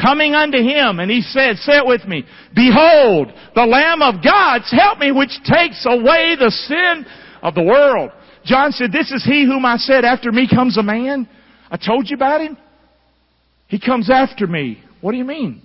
coming 0.00 0.34
unto 0.34 0.58
him, 0.58 1.00
and 1.00 1.10
he 1.10 1.20
said, 1.20 1.56
say 1.56 1.78
it 1.78 1.86
with 1.86 2.04
me, 2.06 2.24
Behold, 2.54 3.32
the 3.54 3.66
Lamb 3.66 4.02
of 4.02 4.22
God, 4.24 4.62
help 4.70 4.98
me, 4.98 5.12
which 5.12 5.32
takes 5.44 5.84
away 5.86 6.36
the 6.38 6.50
sin 6.50 7.06
of 7.42 7.54
the 7.54 7.62
world. 7.62 8.10
John 8.44 8.72
said, 8.72 8.90
This 8.92 9.10
is 9.10 9.24
he 9.24 9.44
whom 9.44 9.64
I 9.64 9.76
said, 9.76 10.04
after 10.04 10.32
me 10.32 10.48
comes 10.48 10.78
a 10.78 10.82
man. 10.82 11.28
I 11.70 11.76
told 11.76 12.08
you 12.08 12.16
about 12.16 12.40
him. 12.40 12.56
He 13.68 13.78
comes 13.80 14.10
after 14.10 14.46
me. 14.46 14.82
What 15.00 15.12
do 15.12 15.18
you 15.18 15.24
mean? 15.24 15.62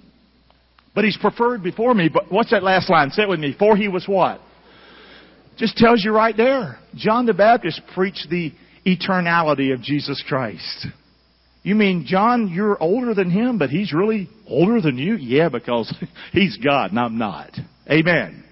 But 0.96 1.04
he's 1.04 1.18
preferred 1.18 1.64
before 1.64 1.94
me. 1.94 2.10
But 2.10 2.32
what's 2.32 2.52
that 2.52 2.64
last 2.64 2.90
line? 2.90 3.12
Say 3.12 3.24
it 3.24 3.30
with 3.30 3.40
me. 3.40 3.56
For 3.58 3.76
he 3.76 3.88
was 3.88 4.06
what? 4.08 4.42
Just 5.58 5.78
tells 5.78 6.04
you 6.04 6.12
right 6.12 6.36
there. 6.38 6.78
John 6.96 7.26
the 7.26 7.34
Baptist 7.34 7.82
preached 7.94 8.28
the 8.30 8.54
eternality 8.86 9.74
of 9.74 9.82
Jesus 9.82 10.24
Christ. 10.28 10.88
You 11.64 11.76
mean, 11.76 12.06
John, 12.08 12.50
you're 12.50 12.82
older 12.82 13.14
than 13.14 13.30
him, 13.30 13.58
but 13.58 13.70
he's 13.70 13.92
really 13.92 14.30
older 14.48 14.80
than 14.80 14.98
you? 14.98 15.16
Yeah, 15.16 15.50
because 15.50 15.94
he's 16.32 16.58
God 16.58 16.92
and 16.92 17.00
I'm 17.00 17.18
not. 17.18 17.52
Amen. 17.90 18.44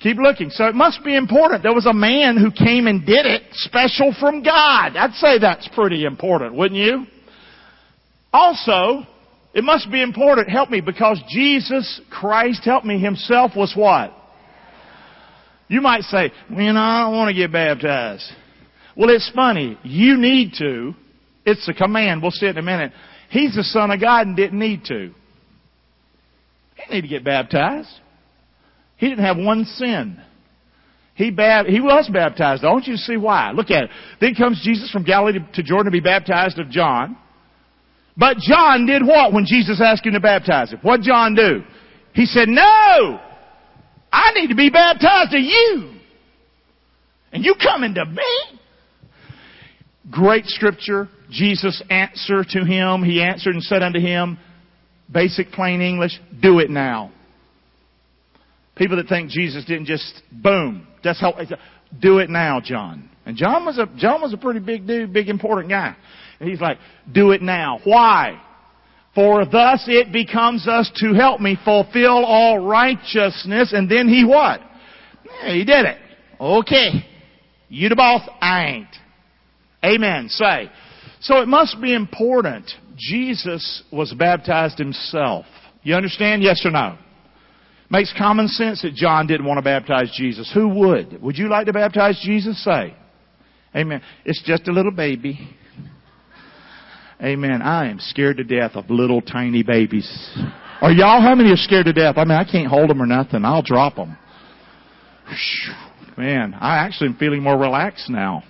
Keep 0.00 0.18
looking. 0.18 0.50
So 0.50 0.66
it 0.66 0.74
must 0.74 1.02
be 1.02 1.16
important. 1.16 1.64
There 1.64 1.74
was 1.74 1.86
a 1.86 1.92
man 1.92 2.36
who 2.36 2.52
came 2.52 2.86
and 2.86 3.04
did 3.04 3.26
it 3.26 3.42
special 3.52 4.14
from 4.20 4.44
God. 4.44 4.96
I'd 4.96 5.14
say 5.14 5.38
that's 5.38 5.68
pretty 5.74 6.04
important, 6.04 6.54
wouldn't 6.54 6.78
you? 6.78 7.06
Also, 8.32 9.04
it 9.54 9.64
must 9.64 9.90
be 9.90 10.02
important, 10.02 10.48
help 10.48 10.70
me, 10.70 10.80
because 10.80 11.20
Jesus 11.28 12.00
Christ, 12.10 12.64
help 12.64 12.84
me, 12.84 13.00
himself 13.00 13.52
was 13.56 13.72
what? 13.74 14.12
You 15.68 15.80
might 15.80 16.02
say, 16.02 16.32
know, 16.48 16.80
I 16.80 17.02
don't 17.02 17.14
want 17.14 17.28
to 17.28 17.34
get 17.34 17.52
baptized. 17.52 18.24
Well, 18.96 19.10
it's 19.10 19.30
funny. 19.34 19.78
You 19.84 20.16
need 20.16 20.54
to. 20.58 20.94
It's 21.44 21.68
a 21.68 21.74
command. 21.74 22.22
We'll 22.22 22.30
see 22.30 22.46
it 22.46 22.50
in 22.50 22.58
a 22.58 22.62
minute. 22.62 22.92
He's 23.30 23.54
the 23.54 23.62
Son 23.62 23.90
of 23.90 24.00
God 24.00 24.26
and 24.26 24.36
didn't 24.36 24.58
need 24.58 24.84
to. 24.86 25.14
He 26.74 26.82
didn't 26.82 26.94
need 26.94 27.02
to 27.02 27.08
get 27.08 27.24
baptized. 27.24 27.88
He 28.96 29.08
didn't 29.08 29.24
have 29.24 29.36
one 29.36 29.64
sin. 29.64 30.20
He, 31.14 31.30
bab- 31.30 31.66
he 31.66 31.80
was 31.80 32.08
baptized. 32.12 32.64
I 32.64 32.70
want 32.70 32.86
you 32.86 32.94
to 32.94 32.98
see 32.98 33.16
why. 33.16 33.50
Look 33.50 33.70
at 33.70 33.84
it. 33.84 33.90
Then 34.20 34.34
comes 34.34 34.60
Jesus 34.64 34.90
from 34.90 35.04
Galilee 35.04 35.38
to 35.54 35.62
Jordan 35.62 35.86
to 35.86 35.90
be 35.90 36.00
baptized 36.00 36.58
of 36.58 36.70
John. 36.70 37.16
But 38.16 38.38
John 38.38 38.86
did 38.86 39.06
what 39.06 39.32
when 39.32 39.44
Jesus 39.44 39.80
asked 39.84 40.06
him 40.06 40.14
to 40.14 40.20
baptize 40.20 40.72
him? 40.72 40.80
What 40.82 41.02
John 41.02 41.34
do? 41.34 41.62
He 42.14 42.26
said, 42.26 42.48
no! 42.48 43.20
I 44.12 44.32
need 44.34 44.48
to 44.48 44.54
be 44.54 44.70
baptized 44.70 45.34
of 45.34 45.40
you. 45.40 45.94
And 47.32 47.44
you 47.44 47.54
coming 47.62 47.94
to 47.94 48.04
me? 48.04 48.58
Great 50.10 50.46
scripture. 50.46 51.08
Jesus 51.30 51.82
answer 51.90 52.42
to 52.42 52.64
him. 52.64 53.02
He 53.02 53.22
answered 53.22 53.54
and 53.54 53.62
said 53.62 53.82
unto 53.82 54.00
him, 54.00 54.38
basic 55.12 55.50
plain 55.52 55.80
English, 55.80 56.18
do 56.40 56.58
it 56.58 56.70
now. 56.70 57.12
People 58.76 58.96
that 58.96 59.08
think 59.08 59.30
Jesus 59.30 59.64
didn't 59.64 59.86
just 59.86 60.22
boom. 60.30 60.86
That's 61.02 61.20
how 61.20 61.34
do 62.00 62.18
it 62.18 62.30
now, 62.30 62.60
John. 62.60 63.10
And 63.26 63.36
John 63.36 63.66
was 63.66 63.78
a 63.78 63.86
John 63.98 64.22
was 64.22 64.32
a 64.32 64.38
pretty 64.38 64.60
big 64.60 64.86
dude, 64.86 65.12
big 65.12 65.28
important 65.28 65.68
guy. 65.68 65.94
And 66.40 66.48
he's 66.48 66.60
like, 66.60 66.78
do 67.12 67.32
it 67.32 67.42
now. 67.42 67.80
Why? 67.84 68.40
For 69.14 69.44
thus 69.44 69.84
it 69.88 70.12
becomes 70.12 70.68
us 70.68 70.90
to 70.96 71.12
help 71.14 71.40
me 71.40 71.58
fulfill 71.64 72.24
all 72.24 72.58
righteousness. 72.58 73.72
And 73.72 73.90
then 73.90 74.08
he 74.08 74.24
what? 74.24 74.60
Yeah, 75.42 75.54
he 75.54 75.64
did 75.64 75.86
it. 75.86 75.98
Okay. 76.40 77.04
You 77.68 77.88
the 77.88 77.96
boss? 77.96 78.28
I 78.40 78.66
ain't. 78.66 78.96
Amen. 79.84 80.28
Say. 80.28 80.70
So 81.20 81.40
it 81.40 81.48
must 81.48 81.80
be 81.80 81.94
important. 81.94 82.70
Jesus 82.96 83.82
was 83.92 84.12
baptized 84.14 84.78
himself. 84.78 85.46
You 85.82 85.94
understand? 85.94 86.42
Yes 86.42 86.64
or 86.64 86.70
no? 86.70 86.98
Makes 87.90 88.12
common 88.18 88.48
sense 88.48 88.82
that 88.82 88.94
John 88.94 89.26
didn't 89.26 89.46
want 89.46 89.58
to 89.58 89.62
baptize 89.62 90.12
Jesus. 90.16 90.50
Who 90.52 90.68
would? 90.68 91.22
Would 91.22 91.38
you 91.38 91.48
like 91.48 91.66
to 91.66 91.72
baptize 91.72 92.20
Jesus? 92.22 92.62
Say. 92.62 92.94
Amen. 93.74 94.02
It's 94.24 94.42
just 94.44 94.68
a 94.68 94.72
little 94.72 94.92
baby. 94.92 95.56
Amen. 97.22 97.62
I 97.62 97.90
am 97.90 97.98
scared 97.98 98.36
to 98.36 98.44
death 98.44 98.72
of 98.74 98.90
little 98.90 99.20
tiny 99.20 99.64
babies. 99.64 100.08
Are 100.80 100.92
y'all, 100.92 101.20
how 101.20 101.34
many 101.34 101.50
are 101.50 101.56
scared 101.56 101.86
to 101.86 101.92
death? 101.92 102.16
I 102.16 102.24
mean, 102.24 102.38
I 102.38 102.44
can't 102.44 102.68
hold 102.68 102.90
them 102.90 103.02
or 103.02 103.06
nothing. 103.06 103.44
I'll 103.44 103.62
drop 103.62 103.96
them. 103.96 104.16
Man, 106.16 106.54
I 106.54 106.76
actually 106.78 107.08
am 107.08 107.16
feeling 107.16 107.42
more 107.42 107.58
relaxed 107.58 108.08
now. 108.08 108.44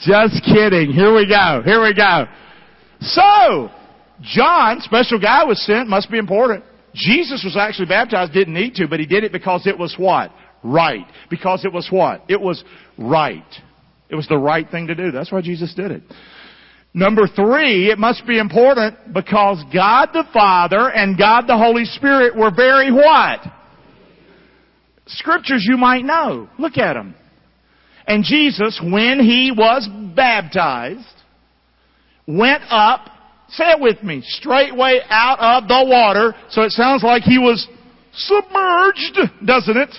Just 0.00 0.44
kidding. 0.44 0.92
Here 0.92 1.14
we 1.14 1.26
go. 1.26 1.62
Here 1.64 1.82
we 1.82 1.94
go. 1.94 2.26
So, 3.00 3.70
John, 4.20 4.80
special 4.80 5.18
guy 5.18 5.44
was 5.44 5.64
sent, 5.64 5.88
must 5.88 6.10
be 6.10 6.18
important. 6.18 6.64
Jesus 6.94 7.42
was 7.44 7.56
actually 7.56 7.86
baptized, 7.86 8.34
didn't 8.34 8.54
need 8.54 8.74
to, 8.74 8.86
but 8.86 9.00
he 9.00 9.06
did 9.06 9.24
it 9.24 9.32
because 9.32 9.66
it 9.66 9.78
was 9.78 9.94
what? 9.98 10.30
Right. 10.62 11.06
Because 11.30 11.64
it 11.64 11.72
was 11.72 11.88
what? 11.90 12.24
It 12.28 12.40
was 12.40 12.62
right. 12.98 13.42
It 14.10 14.14
was 14.14 14.28
the 14.28 14.36
right 14.36 14.70
thing 14.70 14.88
to 14.88 14.94
do. 14.94 15.10
That's 15.10 15.32
why 15.32 15.40
Jesus 15.40 15.72
did 15.74 15.90
it. 15.90 16.02
Number 16.94 17.26
three, 17.26 17.90
it 17.90 17.98
must 17.98 18.26
be 18.26 18.38
important 18.38 19.14
because 19.14 19.64
God 19.72 20.10
the 20.12 20.24
Father 20.32 20.90
and 20.90 21.16
God 21.16 21.46
the 21.46 21.56
Holy 21.56 21.86
Spirit 21.86 22.36
were 22.36 22.50
very 22.54 22.92
what? 22.92 23.40
Scriptures 25.06 25.64
you 25.68 25.78
might 25.78 26.04
know. 26.04 26.48
Look 26.58 26.76
at 26.76 26.94
them. 26.94 27.14
And 28.06 28.24
Jesus, 28.24 28.80
when 28.82 29.20
he 29.20 29.52
was 29.56 29.88
baptized, 30.14 31.06
went 32.26 32.62
up, 32.68 33.08
say 33.48 33.70
it 33.70 33.80
with 33.80 34.02
me, 34.02 34.22
straightway 34.24 35.00
out 35.08 35.38
of 35.40 35.68
the 35.68 35.84
water. 35.88 36.34
So 36.50 36.62
it 36.62 36.72
sounds 36.72 37.02
like 37.02 37.22
he 37.22 37.38
was 37.38 37.66
submerged, 38.12 39.18
doesn't 39.46 39.76
it? 39.76 39.94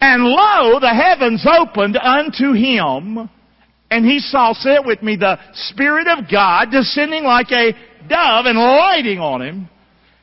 And 0.00 0.24
lo, 0.24 0.80
the 0.80 0.92
heavens 0.92 1.46
opened 1.46 1.96
unto 1.96 2.52
him, 2.52 3.30
and 3.90 4.04
he 4.04 4.18
saw, 4.18 4.52
say 4.52 4.74
it 4.74 4.84
with 4.84 5.02
me, 5.02 5.16
the 5.16 5.38
Spirit 5.68 6.06
of 6.08 6.30
God 6.30 6.70
descending 6.70 7.24
like 7.24 7.50
a 7.50 7.72
dove 8.08 8.46
and 8.46 8.58
lighting 8.58 9.18
on 9.18 9.42
him. 9.42 9.68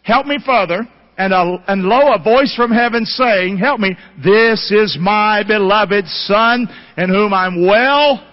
Help 0.04 0.26
me 0.26 0.40
further. 0.46 0.88
And, 1.18 1.34
a, 1.34 1.64
and 1.68 1.84
lo, 1.84 2.14
a 2.14 2.24
voice 2.24 2.54
from 2.56 2.72
heaven 2.72 3.06
saying, 3.06 3.58
help 3.58 3.80
me, 3.80 3.96
this 4.24 4.72
is 4.72 4.98
my 5.00 5.44
beloved 5.48 6.08
Son 6.08 6.68
in 6.98 7.10
whom 7.10 7.34
I'm 7.34 7.66
well. 7.66 8.28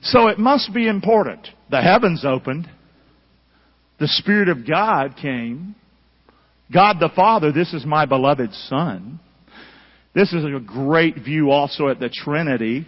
So 0.00 0.28
it 0.28 0.38
must 0.38 0.72
be 0.72 0.88
important. 0.88 1.48
The 1.70 1.82
heavens 1.82 2.24
opened. 2.24 2.68
The 3.98 4.08
Spirit 4.08 4.48
of 4.48 4.66
God 4.66 5.16
came. 5.20 5.74
God 6.72 6.96
the 7.00 7.10
Father, 7.14 7.52
this 7.52 7.72
is 7.74 7.84
my 7.84 8.06
beloved 8.06 8.52
Son. 8.52 9.20
This 10.14 10.32
is 10.32 10.44
a 10.44 10.60
great 10.60 11.16
view 11.16 11.50
also 11.50 11.88
at 11.88 12.00
the 12.00 12.08
Trinity. 12.08 12.86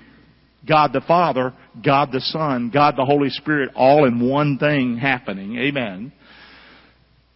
God 0.68 0.92
the 0.92 1.00
Father, 1.00 1.54
God 1.84 2.10
the 2.12 2.20
Son, 2.20 2.70
God 2.72 2.94
the 2.96 3.04
Holy 3.04 3.30
Spirit, 3.30 3.70
all 3.74 4.04
in 4.04 4.28
one 4.28 4.58
thing 4.58 4.98
happening. 4.98 5.56
Amen. 5.56 6.12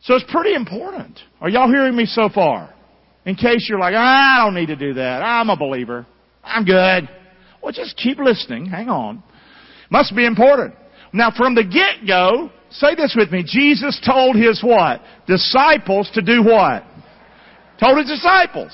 So 0.03 0.15
it's 0.15 0.31
pretty 0.31 0.55
important. 0.55 1.19
Are 1.41 1.49
y'all 1.49 1.69
hearing 1.69 1.97
me 1.97 2.07
so 2.07 2.29
far? 2.29 2.75
In 3.25 3.37
case 3.37 3.67
you're 3.69 3.79
like, 3.79 3.95
I 3.95 4.45
don't 4.45 4.55
need 4.55 4.67
to 4.67 4.77
do 4.77 4.95
that. 4.95 5.23
I'm 5.23 5.49
a 5.49 5.57
believer. 5.57 6.07
I'm 6.43 6.65
good. 6.65 7.09
Well, 7.63 7.73
just 7.73 7.97
keep 7.97 8.19
listening. 8.19 8.67
Hang 8.67 8.89
on. 8.89 9.23
Must 9.91 10.15
be 10.17 10.27
important. 10.27 10.75
Now, 11.13 11.31
from 11.31 11.55
the 11.55 11.63
get-go, 11.63 12.51
say 12.71 12.95
this 12.97 13.15
with 13.17 13.31
me. 13.31 13.45
Jesus 13.47 14.01
told 14.05 14.35
his 14.35 14.63
what? 14.63 15.03
Disciples 15.27 16.11
to 16.15 16.23
do 16.23 16.43
what? 16.43 16.85
Told 17.79 17.99
his 17.99 18.09
disciples. 18.09 18.73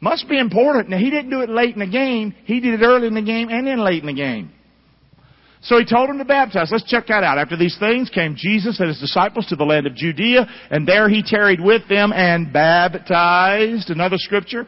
Must 0.00 0.28
be 0.28 0.38
important. 0.38 0.90
Now, 0.90 0.98
he 0.98 1.10
didn't 1.10 1.30
do 1.30 1.40
it 1.40 1.48
late 1.48 1.74
in 1.74 1.80
the 1.80 1.86
game. 1.86 2.34
He 2.44 2.60
did 2.60 2.80
it 2.80 2.84
early 2.84 3.08
in 3.08 3.14
the 3.14 3.22
game 3.22 3.48
and 3.48 3.66
then 3.66 3.80
late 3.80 4.00
in 4.02 4.06
the 4.06 4.12
game. 4.14 4.52
So 5.60 5.76
he 5.78 5.84
told 5.84 6.08
him 6.08 6.18
to 6.18 6.24
baptize. 6.24 6.70
Let's 6.70 6.88
check 6.88 7.08
that 7.08 7.24
out. 7.24 7.36
After 7.36 7.56
these 7.56 7.76
things 7.78 8.08
came 8.10 8.36
Jesus 8.36 8.78
and 8.78 8.88
his 8.88 9.00
disciples 9.00 9.46
to 9.46 9.56
the 9.56 9.64
land 9.64 9.88
of 9.88 9.96
Judea, 9.96 10.48
and 10.70 10.86
there 10.86 11.08
he 11.08 11.22
tarried 11.24 11.60
with 11.60 11.88
them 11.88 12.12
and 12.12 12.52
baptized. 12.52 13.90
Another 13.90 14.18
scripture. 14.18 14.66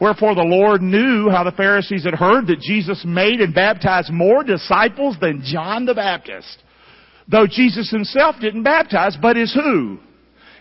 Wherefore 0.00 0.36
the 0.36 0.42
Lord 0.42 0.80
knew 0.80 1.28
how 1.28 1.42
the 1.42 1.50
Pharisees 1.50 2.04
had 2.04 2.14
heard 2.14 2.46
that 2.46 2.60
Jesus 2.60 3.04
made 3.04 3.40
and 3.40 3.52
baptized 3.52 4.12
more 4.12 4.44
disciples 4.44 5.16
than 5.20 5.42
John 5.44 5.86
the 5.86 5.94
Baptist. 5.94 6.62
Though 7.26 7.48
Jesus 7.48 7.90
himself 7.90 8.36
didn't 8.40 8.62
baptize, 8.62 9.16
but 9.20 9.36
is 9.36 9.52
who? 9.52 9.98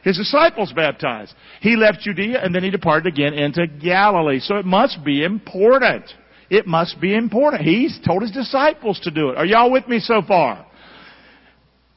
His 0.07 0.15
disciples 0.15 0.71
baptized. 0.73 1.33
He 1.59 1.75
left 1.75 1.99
Judea 1.99 2.41
and 2.41 2.55
then 2.55 2.63
he 2.63 2.69
departed 2.69 3.11
again 3.11 3.33
into 3.33 3.67
Galilee. 3.67 4.39
So 4.39 4.55
it 4.55 4.63
must 4.63 5.03
be 5.03 5.25
important. 5.25 6.05
It 6.49 6.65
must 6.65 7.01
be 7.01 7.13
important. 7.13 7.63
He's 7.63 7.99
told 8.07 8.21
his 8.21 8.31
disciples 8.31 9.01
to 9.01 9.11
do 9.11 9.31
it. 9.31 9.37
Are 9.37 9.45
y'all 9.45 9.69
with 9.69 9.85
me 9.85 9.99
so 9.99 10.21
far? 10.25 10.65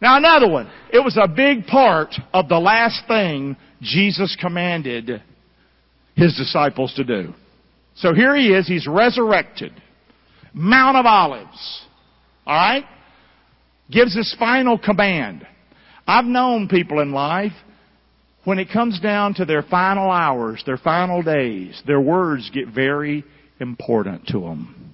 Now 0.02 0.16
another 0.16 0.50
one. 0.50 0.68
It 0.92 0.98
was 0.98 1.16
a 1.22 1.28
big 1.28 1.68
part 1.68 2.12
of 2.34 2.48
the 2.48 2.58
last 2.58 3.06
thing 3.06 3.56
Jesus 3.80 4.36
commanded 4.40 5.22
his 6.16 6.36
disciples 6.36 6.92
to 6.94 7.04
do. 7.04 7.32
So 7.94 8.12
here 8.12 8.34
he 8.34 8.48
is. 8.48 8.66
He's 8.66 8.88
resurrected. 8.88 9.72
Mount 10.52 10.96
of 10.96 11.06
Olives. 11.06 11.84
Alright? 12.44 12.86
Gives 13.88 14.16
his 14.16 14.34
final 14.36 14.78
command. 14.78 15.46
I've 16.08 16.24
known 16.24 16.66
people 16.66 16.98
in 16.98 17.12
life 17.12 17.52
when 18.44 18.58
it 18.58 18.68
comes 18.72 18.98
down 19.00 19.34
to 19.34 19.44
their 19.44 19.62
final 19.62 20.10
hours, 20.10 20.62
their 20.64 20.78
final 20.78 21.22
days, 21.22 21.80
their 21.86 22.00
words 22.00 22.50
get 22.52 22.68
very 22.68 23.24
important 23.60 24.26
to 24.28 24.40
them. 24.40 24.92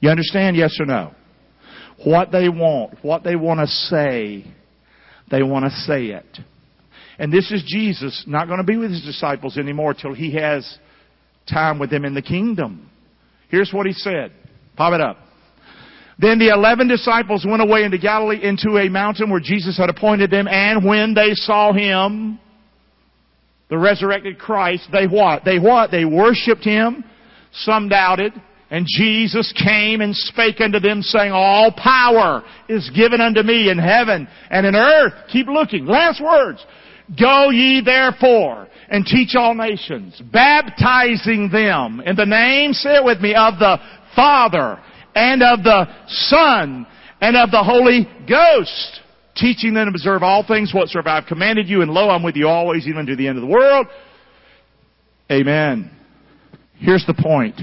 You 0.00 0.10
understand? 0.10 0.56
Yes 0.56 0.76
or 0.78 0.86
no? 0.86 1.12
What 2.04 2.30
they 2.30 2.48
want, 2.48 3.02
what 3.02 3.24
they 3.24 3.36
want 3.36 3.60
to 3.60 3.66
say, 3.66 4.44
they 5.30 5.42
want 5.42 5.64
to 5.64 5.70
say 5.70 6.06
it. 6.06 6.26
And 7.18 7.32
this 7.32 7.50
is 7.50 7.62
Jesus 7.66 8.24
not 8.26 8.46
going 8.46 8.58
to 8.58 8.64
be 8.64 8.76
with 8.76 8.90
his 8.90 9.02
disciples 9.02 9.56
anymore 9.56 9.94
till 9.94 10.14
he 10.14 10.34
has 10.34 10.78
time 11.50 11.78
with 11.78 11.90
them 11.90 12.04
in 12.04 12.14
the 12.14 12.22
kingdom. 12.22 12.90
Here's 13.48 13.72
what 13.72 13.86
he 13.86 13.92
said. 13.92 14.32
Pop 14.76 14.92
it 14.94 15.00
up. 15.00 15.18
Then 16.18 16.38
the 16.38 16.50
eleven 16.50 16.88
disciples 16.88 17.44
went 17.48 17.62
away 17.62 17.84
into 17.84 17.98
Galilee 17.98 18.40
into 18.42 18.78
a 18.78 18.88
mountain 18.88 19.30
where 19.30 19.40
Jesus 19.40 19.76
had 19.76 19.90
appointed 19.90 20.30
them, 20.30 20.46
and 20.48 20.84
when 20.84 21.14
they 21.14 21.30
saw 21.34 21.72
him, 21.72 22.38
the 23.68 23.78
resurrected 23.78 24.38
Christ, 24.38 24.88
they 24.92 25.06
what? 25.06 25.44
They 25.44 25.58
what? 25.58 25.90
They 25.90 26.04
worshipped 26.04 26.64
him. 26.64 27.04
Some 27.52 27.88
doubted. 27.88 28.32
And 28.70 28.86
Jesus 28.88 29.52
came 29.52 30.00
and 30.00 30.14
spake 30.16 30.60
unto 30.60 30.80
them 30.80 31.02
saying, 31.02 31.32
All 31.32 31.72
power 31.72 32.42
is 32.68 32.90
given 32.90 33.20
unto 33.20 33.42
me 33.42 33.70
in 33.70 33.78
heaven 33.78 34.26
and 34.50 34.66
in 34.66 34.74
earth. 34.74 35.12
Keep 35.30 35.46
looking. 35.48 35.86
Last 35.86 36.22
words. 36.22 36.64
Go 37.18 37.50
ye 37.50 37.82
therefore 37.84 38.68
and 38.88 39.04
teach 39.04 39.34
all 39.34 39.54
nations, 39.54 40.20
baptizing 40.32 41.50
them 41.50 42.00
in 42.04 42.16
the 42.16 42.24
name, 42.24 42.72
say 42.72 42.96
it 42.96 43.04
with 43.04 43.20
me, 43.20 43.34
of 43.34 43.58
the 43.58 43.78
Father 44.16 44.80
and 45.14 45.42
of 45.42 45.62
the 45.62 45.86
Son 46.06 46.86
and 47.20 47.36
of 47.36 47.50
the 47.50 47.62
Holy 47.62 48.08
Ghost, 48.28 49.00
teaching 49.36 49.74
them 49.74 49.86
to 49.86 49.90
observe 49.90 50.22
all 50.22 50.46
things 50.46 50.72
whatsoever 50.72 51.08
I 51.08 51.16
have 51.16 51.26
commanded 51.26 51.68
you, 51.68 51.82
and 51.82 51.90
lo, 51.90 52.08
I'm 52.08 52.22
with 52.22 52.36
you 52.36 52.48
always, 52.48 52.86
even 52.86 53.06
to 53.06 53.16
the 53.16 53.26
end 53.26 53.36
of 53.36 53.42
the 53.42 53.48
world. 53.48 53.86
Amen. 55.30 55.90
Here's 56.76 57.04
the 57.06 57.14
point. 57.14 57.60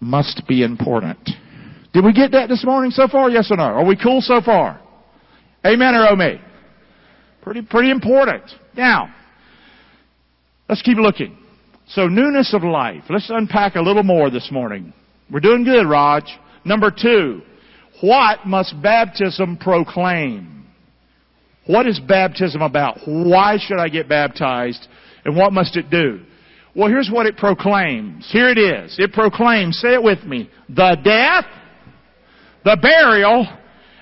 Must 0.00 0.42
be 0.46 0.62
important. 0.62 1.18
Did 1.92 2.04
we 2.04 2.12
get 2.12 2.32
that 2.32 2.48
this 2.48 2.64
morning 2.64 2.90
so 2.90 3.08
far? 3.08 3.30
Yes 3.30 3.50
or 3.50 3.56
no? 3.56 3.64
Are 3.64 3.84
we 3.84 3.96
cool 3.96 4.20
so 4.20 4.40
far? 4.40 4.80
Amen 5.64 5.94
or 5.94 6.08
oh 6.10 6.16
me? 6.16 6.40
Pretty, 7.42 7.62
pretty 7.62 7.90
important. 7.90 8.42
Now, 8.76 9.14
let's 10.68 10.82
keep 10.82 10.98
looking. 10.98 11.38
So 11.88 12.08
newness 12.08 12.52
of 12.52 12.64
life. 12.64 13.04
Let's 13.08 13.30
unpack 13.30 13.76
a 13.76 13.80
little 13.80 14.02
more 14.02 14.30
this 14.30 14.50
morning. 14.50 14.92
We're 15.30 15.40
doing 15.40 15.64
good, 15.64 15.86
Raj. 15.86 16.24
Number 16.64 16.90
two, 16.90 17.42
what 18.00 18.46
must 18.46 18.74
baptism 18.82 19.56
proclaim? 19.56 20.55
What 21.66 21.86
is 21.86 21.98
baptism 22.00 22.62
about? 22.62 22.98
Why 23.06 23.58
should 23.60 23.78
I 23.78 23.88
get 23.88 24.08
baptized? 24.08 24.86
And 25.24 25.36
what 25.36 25.52
must 25.52 25.76
it 25.76 25.90
do? 25.90 26.20
Well, 26.74 26.88
here's 26.88 27.10
what 27.10 27.26
it 27.26 27.36
proclaims. 27.36 28.28
Here 28.30 28.48
it 28.50 28.58
is. 28.58 28.96
It 28.98 29.12
proclaims, 29.12 29.78
say 29.78 29.94
it 29.94 30.02
with 30.02 30.22
me, 30.24 30.50
the 30.68 30.96
death, 31.02 31.46
the 32.64 32.76
burial, 32.80 33.46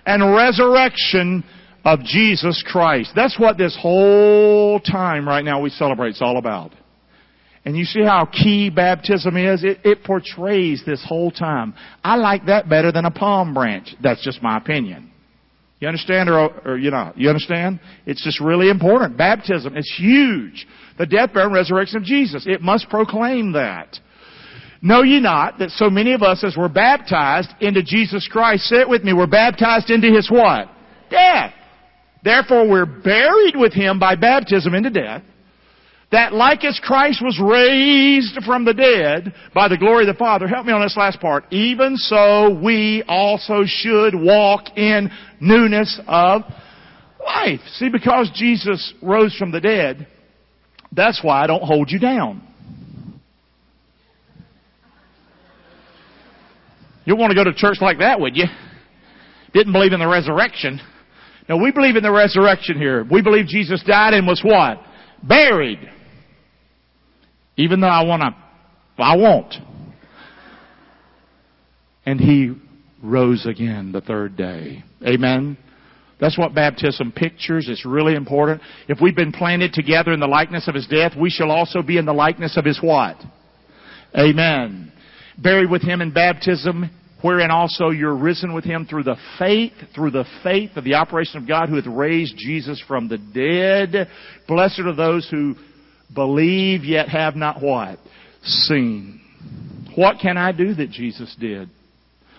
and 0.05 0.35
resurrection 0.35 1.45
of 1.85 2.01
Jesus 2.01 2.65
Christ. 2.67 3.13
That's 3.15 3.39
what 3.39 3.57
this 3.59 3.79
whole 3.81 4.81
time 4.81 5.27
right 5.29 5.45
now 5.45 5.61
we 5.61 5.71
celebrate 5.71 6.11
is 6.11 6.23
all 6.23 6.37
about. 6.37 6.73
And 7.65 7.77
you 7.77 7.85
see 7.85 8.03
how 8.03 8.27
key 8.27 8.69
baptism 8.71 9.37
is? 9.37 9.65
It, 9.65 9.79
it 9.85 10.05
portrays 10.05 10.83
this 10.85 11.03
whole 11.07 11.31
time. 11.31 11.75
I 12.03 12.17
like 12.17 12.47
that 12.47 12.69
better 12.69 12.93
than 12.93 13.07
a 13.07 13.11
palm 13.11 13.55
branch. 13.55 13.95
That's 14.03 14.23
just 14.23 14.43
my 14.43 14.59
opinion. 14.59 15.11
You 15.85 15.89
understand 15.89 16.31
or, 16.31 16.51
or 16.67 16.79
you 16.79 16.91
know, 16.91 17.13
you 17.15 17.29
understand? 17.29 17.79
It's 18.07 18.25
just 18.25 18.41
really 18.41 18.71
important. 18.71 19.19
Baptism 19.19 19.77
it's 19.77 19.95
huge. 19.99 20.67
The 20.97 21.05
death, 21.05 21.35
burial, 21.35 21.49
and 21.49 21.55
resurrection 21.55 21.99
of 21.99 22.05
Jesus. 22.05 22.47
It 22.47 22.63
must 22.63 22.89
proclaim 22.89 23.53
that. 23.53 23.99
Know 24.81 25.03
ye 25.03 25.21
not 25.21 25.59
that 25.59 25.69
so 25.73 25.91
many 25.91 26.15
of 26.15 26.23
us 26.23 26.43
as 26.43 26.57
were 26.57 26.71
baptized 26.71 27.51
into 27.61 27.83
Jesus 27.83 28.27
Christ, 28.33 28.63
say 28.63 28.77
it 28.77 28.89
with 28.89 29.05
me, 29.05 29.13
we're 29.13 29.27
baptized 29.27 29.91
into 29.91 30.09
His 30.11 30.31
what? 30.31 30.71
Death. 31.11 31.53
Therefore 32.25 32.67
we're 32.67 32.87
buried 32.87 33.55
with 33.55 33.75
Him 33.75 33.99
by 33.99 34.15
baptism 34.15 34.75
into 34.75 34.89
death 34.89 35.23
that 36.15 36.33
like 36.33 36.65
as 36.65 36.81
Christ 36.81 37.21
was 37.23 37.41
raised 37.43 38.39
from 38.45 38.65
the 38.65 38.73
dead 38.73 39.35
by 39.53 39.67
the 39.67 39.77
glory 39.77 40.09
of 40.09 40.15
the 40.15 40.19
Father, 40.19 40.47
help 40.47 40.65
me 40.65 40.73
on 40.73 40.81
this 40.81 40.97
last 40.97 41.21
part, 41.21 41.45
even 41.53 41.97
so 41.97 42.57
we 42.63 43.03
also 43.09 43.63
should 43.67 44.15
walk 44.15 44.77
in 44.77 45.11
newness 45.41 46.01
of 46.07 46.43
life. 47.25 47.59
See, 47.75 47.89
because 47.89 48.31
Jesus 48.33 48.95
rose 49.03 49.35
from 49.37 49.51
the 49.51 49.61
dead, 49.61 50.07
that's 50.93 51.21
why 51.21 51.43
I 51.43 51.49
don't 51.49 51.65
hold 51.65 51.91
you 51.91 51.99
down. 51.99 52.47
You'll 57.05 57.19
want 57.19 57.33
to 57.33 57.35
go 57.35 57.43
to 57.43 57.53
church 57.53 57.79
like 57.81 57.99
that, 57.99 58.21
would 58.21 58.37
you? 58.37 58.45
Didn't 59.53 59.73
believe 59.73 59.93
in 59.93 59.99
the 59.99 60.09
resurrection. 60.09 60.81
No, 61.49 61.57
we 61.57 61.73
believe 61.73 61.97
in 61.97 62.05
the 62.05 62.13
resurrection 62.13 62.79
here. 62.79 63.05
We 63.11 63.21
believe 63.21 63.47
Jesus 63.47 63.83
died 63.85 64.15
and 64.15 64.29
was 64.29 64.41
what? 64.45 64.81
Buried. 65.25 65.91
Even 67.57 67.81
though 67.81 67.89
I 67.89 68.05
want 68.05 68.23
to, 68.23 69.03
I 69.03 69.17
won't. 69.17 69.55
And 72.07 72.21
he 72.21 72.55
rose 73.03 73.47
again 73.47 73.93
the 73.93 74.01
third 74.01 74.37
day. 74.37 74.83
Amen. 75.07 75.57
That's 76.21 76.39
what 76.39 76.55
baptism 76.55 77.13
pictures. 77.13 77.67
It's 77.69 77.85
really 77.85 78.15
important. 78.15 78.63
If 78.89 78.99
we've 79.01 79.17
been 79.17 79.33
planted 79.33 79.73
together 79.73 80.13
in 80.13 80.21
the 80.21 80.27
likeness 80.27 80.69
of 80.69 80.75
his 80.75 80.87
death, 80.87 81.13
we 81.21 81.29
shall 81.31 81.51
also 81.51 81.83
be 81.83 81.99
in 81.99 82.07
the 82.07 82.13
likeness 82.13 82.57
of 82.57 82.65
his 82.65 82.79
what? 82.81 83.17
Amen. 84.17 84.93
Buried 85.39 85.71
with 85.71 85.83
him 85.83 86.01
in 86.01 86.13
baptism, 86.13 86.89
wherein 87.21 87.51
also 87.51 87.91
you're 87.91 88.17
risen 88.17 88.55
with 88.55 88.65
him 88.65 88.87
through 88.87 89.03
the 89.03 89.17
faith, 89.39 89.73
through 89.95 90.13
the 90.13 90.25
faith 90.43 90.71
of 90.77 90.85
the 90.85 90.95
operation 90.95 91.43
of 91.43 91.49
God 91.49 91.69
who 91.69 91.77
hath 91.77 91.87
raised 91.87 92.37
Jesus 92.37 92.83
from 92.87 93.09
the 93.09 93.19
dead. 93.19 94.09
Blessed 94.47 94.81
are 94.81 94.95
those 94.95 95.29
who 95.29 95.57
Believe 96.15 96.85
yet 96.85 97.09
have 97.09 97.35
not 97.37 97.61
what? 97.61 97.99
Seen. 98.43 99.21
What 99.97 100.17
can 100.21 100.37
I 100.37 100.53
do 100.53 100.75
that 100.75 100.91
Jesus 100.91 101.35
did? 101.39 101.69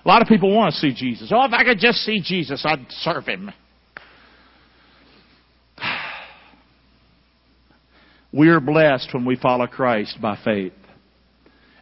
A 0.03 0.07
lot 0.07 0.21
of 0.21 0.27
people 0.27 0.53
want 0.53 0.73
to 0.73 0.79
see 0.79 0.93
Jesus. 0.93 1.31
Oh, 1.33 1.45
if 1.45 1.53
I 1.53 1.63
could 1.63 1.79
just 1.79 1.99
see 1.99 2.21
Jesus, 2.23 2.63
I'd 2.65 2.85
serve 2.89 3.25
him. 3.25 3.51
We 8.31 8.49
are 8.49 8.59
blessed 8.59 9.13
when 9.13 9.23
we 9.23 9.37
follow 9.37 9.65
Christ 9.65 10.17
by 10.21 10.37
faith. 10.43 10.73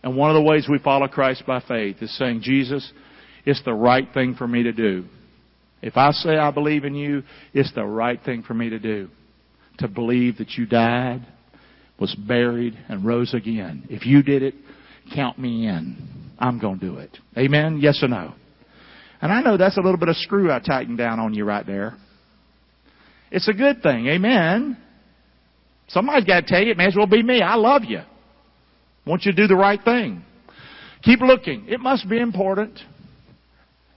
And 0.03 0.15
one 0.15 0.29
of 0.29 0.35
the 0.35 0.47
ways 0.47 0.67
we 0.69 0.77
follow 0.77 1.07
Christ 1.07 1.47
by 1.47 1.61
faith 1.61 1.97
is 1.99 2.15
saying, 2.15 2.41
Jesus, 2.43 2.93
it's 3.43 3.63
the 3.63 3.73
right 3.73 4.07
thing 4.13 4.35
for 4.35 4.47
me 4.47 4.61
to 4.61 4.71
do. 4.71 5.05
If 5.81 5.97
I 5.97 6.11
say 6.11 6.37
I 6.37 6.51
believe 6.51 6.85
in 6.85 6.93
you, 6.93 7.23
it's 7.53 7.73
the 7.73 7.85
right 7.85 8.19
thing 8.23 8.43
for 8.43 8.53
me 8.53 8.69
to 8.69 8.77
do. 8.77 9.09
To 9.79 9.87
believe 9.87 10.37
that 10.37 10.51
you 10.51 10.67
died, 10.67 11.25
was 11.99 12.15
buried, 12.15 12.77
and 12.89 13.05
rose 13.05 13.33
again. 13.33 13.85
If 13.89 14.05
you 14.05 14.23
did 14.23 14.43
it, 14.43 14.55
count 15.13 15.37
me 15.37 15.67
in. 15.67 15.97
I'm 16.39 16.59
going 16.59 16.79
to 16.79 16.85
do 16.85 16.97
it. 16.97 17.17
Amen? 17.37 17.79
Yes 17.81 17.99
or 18.01 18.07
no? 18.07 18.33
And 19.21 19.31
I 19.31 19.41
know 19.41 19.55
that's 19.55 19.77
a 19.77 19.81
little 19.81 19.97
bit 19.97 20.09
of 20.09 20.17
screw 20.17 20.51
I 20.51 20.59
tightened 20.59 20.97
down 20.97 21.19
on 21.19 21.33
you 21.33 21.45
right 21.45 21.65
there. 21.65 21.95
It's 23.31 23.47
a 23.47 23.53
good 23.53 23.81
thing. 23.81 24.07
Amen? 24.07 24.77
Somebody's 25.87 26.25
got 26.25 26.41
to 26.41 26.45
tell 26.47 26.61
you, 26.61 26.71
it 26.71 26.77
may 26.77 26.87
as 26.87 26.95
well 26.95 27.07
be 27.07 27.23
me. 27.23 27.41
I 27.41 27.55
love 27.55 27.83
you. 27.85 27.99
I 27.99 29.09
want 29.09 29.23
you 29.25 29.31
to 29.31 29.35
do 29.35 29.47
the 29.47 29.55
right 29.55 29.79
thing. 29.83 30.23
Keep 31.03 31.21
looking. 31.21 31.65
It 31.67 31.79
must 31.79 32.09
be 32.09 32.19
important. 32.19 32.79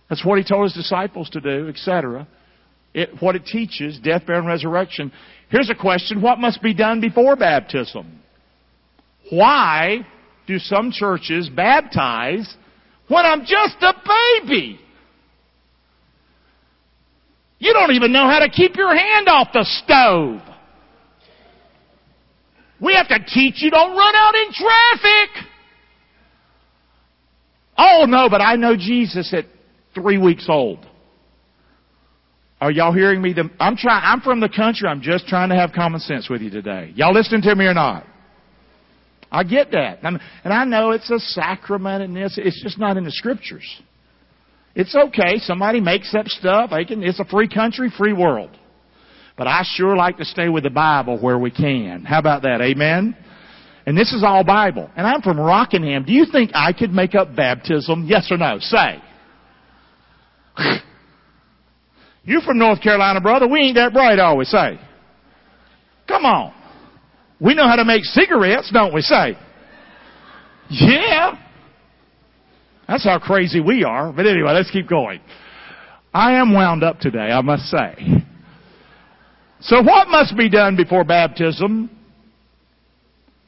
That's 0.09 0.25
what 0.25 0.39
he 0.39 0.45
told 0.45 0.65
his 0.65 0.75
disciples 0.75 1.29
to 1.31 1.41
do, 1.41 1.69
etc. 1.69 2.29
It, 2.95 3.11
what 3.21 3.37
it 3.37 3.47
teaches, 3.47 3.99
death, 3.99 4.27
burial, 4.27 4.41
and 4.41 4.49
resurrection. 4.49 5.13
Here's 5.49 5.71
a 5.71 5.75
question. 5.75 6.21
What 6.21 6.39
must 6.39 6.63
be 6.63 6.75
done 6.75 7.01
before 7.01 7.37
baptism? 7.37 8.21
Why 9.31 10.07
do 10.47 10.59
some 10.59 10.91
churches 10.93 11.49
baptize 11.49 12.55
when 13.09 13.25
I'm 13.25 13.41
just 13.41 13.77
a 13.81 13.95
baby? 14.43 14.81
You 17.59 17.73
don't 17.73 17.93
even 17.93 18.13
know 18.13 18.29
how 18.29 18.41
to 18.41 18.51
keep 18.51 18.77
your 18.77 18.95
hand 18.95 19.29
off 19.29 19.49
the 19.53 19.65
stove. 19.65 20.41
We 22.81 22.95
have 22.95 23.09
to 23.09 23.19
teach 23.27 23.63
you 23.63 23.71
don't 23.71 23.97
run 23.97 24.15
out 24.15 24.35
in 24.35 24.53
traffic. 24.53 25.49
Oh 27.79 28.05
no, 28.07 28.29
but 28.29 28.41
I 28.41 28.57
know 28.57 28.77
Jesus 28.77 29.33
at 29.33 29.45
three 29.95 30.19
weeks 30.19 30.47
old. 30.49 30.87
Are 32.61 32.71
y'all 32.71 32.93
hearing 32.93 33.21
me? 33.21 33.35
I'm 33.61 33.77
trying, 33.77 34.03
I'm 34.05 34.21
from 34.21 34.41
the 34.41 34.49
country. 34.49 34.89
I'm 34.89 35.03
just 35.03 35.27
trying 35.27 35.51
to 35.51 35.57
have 35.57 35.73
common 35.73 36.01
sense 36.01 36.29
with 36.31 36.41
you 36.41 36.51
today. 36.51 36.93
Y'all 36.95 37.13
listening 37.13 37.43
to 37.43 37.55
me 37.55 37.67
or 37.67 37.75
not? 37.75 38.07
I 39.31 39.45
get 39.45 39.73
that. 39.73 39.99
And 40.03 40.21
I 40.45 40.65
know 40.65 40.93
it's 40.93 41.11
a 41.11 41.19
sacrament 41.19 42.03
and 42.03 42.17
this, 42.17 42.39
it's 42.43 42.63
just 42.63 42.79
not 42.79 42.97
in 42.97 43.05
the 43.05 43.11
scriptures. 43.11 43.83
It's 44.75 44.95
okay. 44.95 45.39
Somebody 45.39 45.81
makes 45.81 46.15
up 46.15 46.27
stuff. 46.29 46.71
Can, 46.87 47.03
it's 47.03 47.21
a 47.21 47.25
free 47.27 47.49
country, 47.49 47.91
free 47.97 48.13
world. 48.13 48.51
But 49.37 49.47
I 49.47 49.63
sure 49.65 49.95
like 49.95 50.17
to 50.19 50.25
stay 50.25 50.49
with 50.49 50.65
the 50.65 50.71
Bible 50.71 51.19
where 51.21 51.39
we 51.39 51.51
can. 51.51 52.05
How 52.05 52.19
about 52.19 52.43
that? 52.43 52.63
Amen? 52.63 53.17
And 53.85 53.97
this 53.97 54.13
is 54.13 54.25
all 54.25 54.45
Bible. 54.45 54.91
And 54.97 55.07
I'm 55.07 55.21
from 55.21 55.39
Rockingham. 55.39 56.05
Do 56.05 56.13
you 56.13 56.25
think 56.31 56.53
I 56.55 56.73
could 56.73 56.91
make 56.91 57.15
up 57.15 57.37
baptism? 57.37 58.07
Yes 58.09 58.29
or 58.31 58.39
no? 58.39 58.59
Say. 58.61 59.03
You 62.27 62.41
from 62.41 62.59
North 62.59 62.83
Carolina, 62.83 63.21
brother? 63.21 63.47
We 63.47 63.61
ain't 63.61 63.77
that 63.77 63.93
bright, 63.93 64.19
always 64.19 64.51
say. 64.51 64.79
Come 66.09 66.25
on. 66.25 66.53
We 67.41 67.55
know 67.55 67.69
how 67.69 67.77
to 67.77 67.85
make 67.85 68.05
cigarettes, 68.05 68.71
don't 68.73 68.93
we 68.93 69.01
say? 69.01 69.39
Yeah. 70.69 71.39
That's 72.89 73.05
how 73.05 73.21
crazy 73.21 73.61
we 73.61 73.85
are. 73.85 74.13
But 74.13 74.27
anyway, 74.27 74.53
let's 74.53 74.71
keep 74.71 74.89
going. 74.89 75.21
I 76.13 76.33
am 76.41 76.53
wound 76.53 76.83
up 76.83 76.99
today, 76.99 77.31
I 77.31 77.41
must 77.43 77.65
say. 77.65 78.25
So 79.61 79.83
what 79.83 80.09
must 80.09 80.37
be 80.37 80.49
done 80.49 80.77
before 80.77 81.05
baptism? 81.05 81.91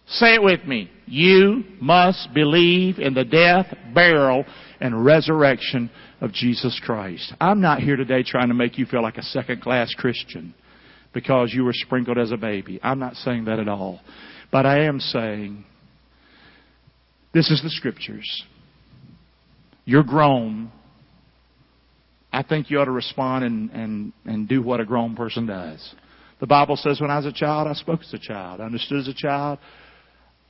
Say 0.06 0.34
it 0.34 0.42
with 0.42 0.64
me. 0.64 0.90
You 1.06 1.64
must 1.80 2.32
believe 2.34 2.98
in 2.98 3.14
the 3.14 3.24
death, 3.24 3.66
burial, 3.94 4.44
and 4.80 5.04
resurrection 5.04 5.90
of 6.20 6.32
Jesus 6.32 6.80
Christ. 6.84 7.32
I'm 7.40 7.60
not 7.60 7.80
here 7.80 7.96
today 7.96 8.22
trying 8.22 8.48
to 8.48 8.54
make 8.54 8.78
you 8.78 8.86
feel 8.86 9.02
like 9.02 9.16
a 9.16 9.22
second 9.22 9.62
class 9.62 9.92
Christian 9.96 10.54
because 11.12 11.52
you 11.52 11.64
were 11.64 11.72
sprinkled 11.72 12.18
as 12.18 12.30
a 12.30 12.36
baby. 12.36 12.78
I'm 12.82 12.98
not 12.98 13.14
saying 13.16 13.46
that 13.46 13.58
at 13.58 13.68
all. 13.68 14.00
But 14.50 14.66
I 14.66 14.84
am 14.84 15.00
saying 15.00 15.64
this 17.32 17.50
is 17.50 17.62
the 17.62 17.70
scriptures. 17.70 18.44
You're 19.84 20.04
grown. 20.04 20.70
I 22.32 22.42
think 22.42 22.70
you 22.70 22.78
ought 22.78 22.86
to 22.86 22.90
respond 22.90 23.44
and, 23.44 23.70
and, 23.70 24.12
and 24.24 24.48
do 24.48 24.62
what 24.62 24.80
a 24.80 24.84
grown 24.84 25.16
person 25.16 25.46
does. 25.46 25.94
The 26.40 26.46
Bible 26.46 26.76
says 26.76 27.00
when 27.00 27.10
I 27.10 27.16
was 27.16 27.26
a 27.26 27.32
child, 27.32 27.66
I 27.66 27.72
spoke 27.74 28.00
as 28.00 28.12
a 28.12 28.18
child. 28.18 28.60
I 28.60 28.64
understood 28.64 29.00
as 29.00 29.08
a 29.08 29.14
child. 29.14 29.58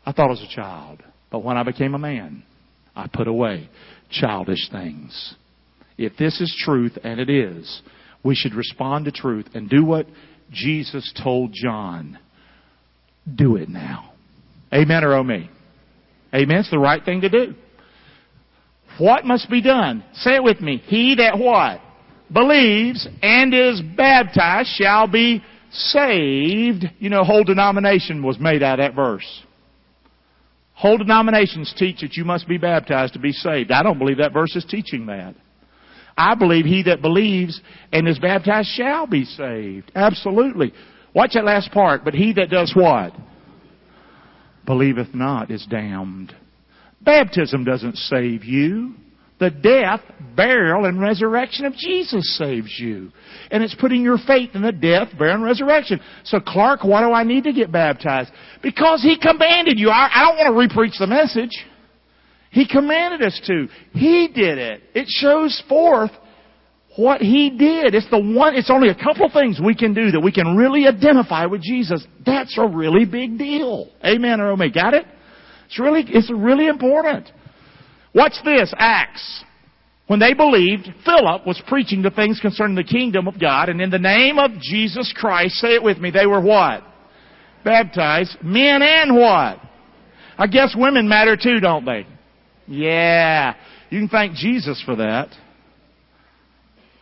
I 0.05 0.13
thought 0.13 0.31
as 0.31 0.43
a 0.43 0.55
child. 0.55 1.03
But 1.31 1.45
when 1.45 1.57
I 1.57 1.63
became 1.63 1.95
a 1.95 1.99
man, 1.99 2.43
I 2.95 3.07
put 3.07 3.29
away 3.29 3.69
childish 4.11 4.69
things. 4.71 5.35
If 5.97 6.17
this 6.17 6.41
is 6.41 6.55
truth, 6.65 6.97
and 7.03 7.21
it 7.21 7.29
is, 7.29 7.83
we 8.23 8.35
should 8.35 8.55
respond 8.55 9.07
to 9.07 9.13
truth 9.13 9.47
and 9.55 9.69
do 9.69 9.85
what 9.85 10.07
Jesus 10.51 11.13
told 11.23 11.53
John. 11.53 12.19
Do 13.33 13.57
it 13.57 13.69
now. 13.69 14.13
Amen 14.73 15.05
or 15.05 15.15
oh 15.15 15.25
me? 15.25 15.51
Amen. 16.35 16.59
It's 16.59 16.71
the 16.71 16.79
right 16.79 17.03
thing 17.05 17.23
to 17.23 17.29
do. 17.29 17.55
What 18.99 19.25
must 19.25 19.49
be 19.51 19.63
done? 19.63 20.05
Say 20.15 20.37
it 20.37 20.43
with 20.43 20.61
me. 20.61 20.79
He 20.79 21.17
that 21.17 21.39
what? 21.39 21.81
Believes 22.33 23.09
and 23.23 23.55
is 23.55 23.81
baptized 23.97 24.69
shall 24.77 25.07
be 25.07 25.43
saved. 25.71 26.85
You 26.99 27.09
know, 27.09 27.25
whole 27.25 27.45
denomination 27.45 28.23
was 28.23 28.39
made 28.39 28.63
out 28.63 28.81
of 28.81 28.85
that 28.85 28.97
verse. 28.97 29.43
Whole 30.79 30.97
denominations 30.97 31.75
teach 31.77 32.03
that 32.03 32.15
you 32.15 32.25
must 32.25 32.47
be 32.47 32.57
baptized 32.57 33.15
to 33.15 33.19
be 33.19 33.33
saved. 33.33 33.73
I 33.73 33.83
don't 33.83 33.99
believe 33.99 34.19
that 34.19 34.33
verse 34.33 34.55
is 34.55 34.65
teaching 34.65 35.07
that. 35.07 35.35
I 36.17 36.37
believe 36.37 36.67
he 36.67 36.85
that 36.85 37.03
believes 37.03 37.61
and 37.93 38.07
is 38.07 38.21
baptized 38.21 38.69
shall 38.69 39.09
be 39.09 39.25
saved. 39.25 39.91
Absolutely. 39.97 40.73
Watch 41.13 41.33
that 41.35 41.45
last 41.45 41.73
part. 41.73 42.05
But 42.05 42.15
he 42.15 42.33
that 42.35 42.49
does 42.49 42.73
what? 42.77 43.13
Believeth 44.67 45.13
not 45.17 45.51
is 45.51 45.67
damned. 45.69 46.33
Baptism 47.01 47.65
doesn't 47.65 47.97
save 47.97 48.45
you. 48.45 48.95
The 49.39 49.51
death, 49.51 50.01
burial, 50.35 50.87
and 50.87 51.01
resurrection 51.01 51.65
of 51.65 51.75
Jesus 51.75 52.37
saves 52.37 52.75
you. 52.79 53.13
And 53.51 53.63
it's 53.63 53.75
putting 53.75 54.03
your 54.03 54.19
faith 54.27 54.51
in 54.55 54.63
the 54.63 54.73
death, 54.73 55.09
burial, 55.17 55.37
and 55.37 55.45
resurrection. 55.45 56.01
So 56.25 56.41
Clark, 56.41 56.83
why 56.83 57.03
do 57.03 57.13
I 57.13 57.23
need 57.23 57.45
to 57.45 57.53
get 57.53 57.71
baptized? 57.71 58.31
Because 58.63 59.01
He 59.03 59.17
commanded 59.17 59.79
you. 59.79 59.91
I, 59.91 60.11
I 60.13 60.27
don't 60.27 60.37
want 60.37 60.71
to 60.71 60.77
repreach 60.77 60.99
the 60.99 61.07
message. 61.07 61.53
He 62.51 62.67
commanded 62.67 63.23
us 63.23 63.41
to. 63.47 63.69
He 63.93 64.29
did 64.35 64.59
it. 64.59 64.83
It 64.95 65.07
shows 65.09 65.63
forth 65.69 66.11
what 66.97 67.21
He 67.21 67.51
did. 67.51 67.95
It's 67.95 68.11
the 68.11 68.19
one, 68.19 68.57
it's 68.57 68.71
only 68.71 68.89
a 68.89 68.95
couple 68.95 69.31
things 69.33 69.61
we 69.65 69.77
can 69.77 69.95
do 69.95 70.11
that 70.11 70.21
we 70.21 70.33
can 70.33 70.57
really 70.57 70.89
identify 70.89 71.47
with 71.47 71.63
Jesus. 71.63 72.05
That's 72.27 72.59
a 72.59 72.67
really 72.67 73.05
big 73.05 73.39
deal. 73.39 73.89
Amen 74.05 74.41
or 74.41 74.51
amen. 74.51 74.73
Got 74.75 74.95
it? 74.95 75.07
It's 75.67 75.79
really, 75.79 76.05
it's 76.09 76.31
really 76.31 76.67
important. 76.67 77.31
Watch 78.15 78.35
this, 78.45 78.73
Acts. 78.77 79.45
When 80.07 80.21
they 80.21 80.33
believed, 80.33 80.89
Philip 81.05 81.47
was 81.47 81.63
preaching 81.69 82.01
the 82.03 82.11
things 82.11 82.41
concerning 82.41 82.77
the 82.77 82.85
kingdom 82.85 83.29
of 83.29 83.39
God, 83.39 83.69
and 83.69 83.81
in 83.81 83.91
the 83.91 83.99
name 83.99 84.39
of 84.39 84.53
Jesus 84.61 85.13
Christ, 85.15 85.57
say 85.57 85.75
it 85.75 85.83
with 85.83 85.99
me, 85.99 86.11
they 86.11 86.27
were 86.27 86.41
what? 86.41 86.83
Baptized. 87.65 88.39
Men 88.43 88.81
and 88.83 89.15
what? 89.15 89.59
I 90.39 90.47
guess 90.47 90.75
women 90.77 91.09
matter 91.09 91.37
too, 91.37 91.61
don't 91.61 91.85
they? 91.85 92.07
Yeah. 92.67 93.55
You 93.91 94.01
can 94.01 94.09
thank 94.09 94.35
Jesus 94.35 94.83
for 94.85 94.97
that. 94.97 95.29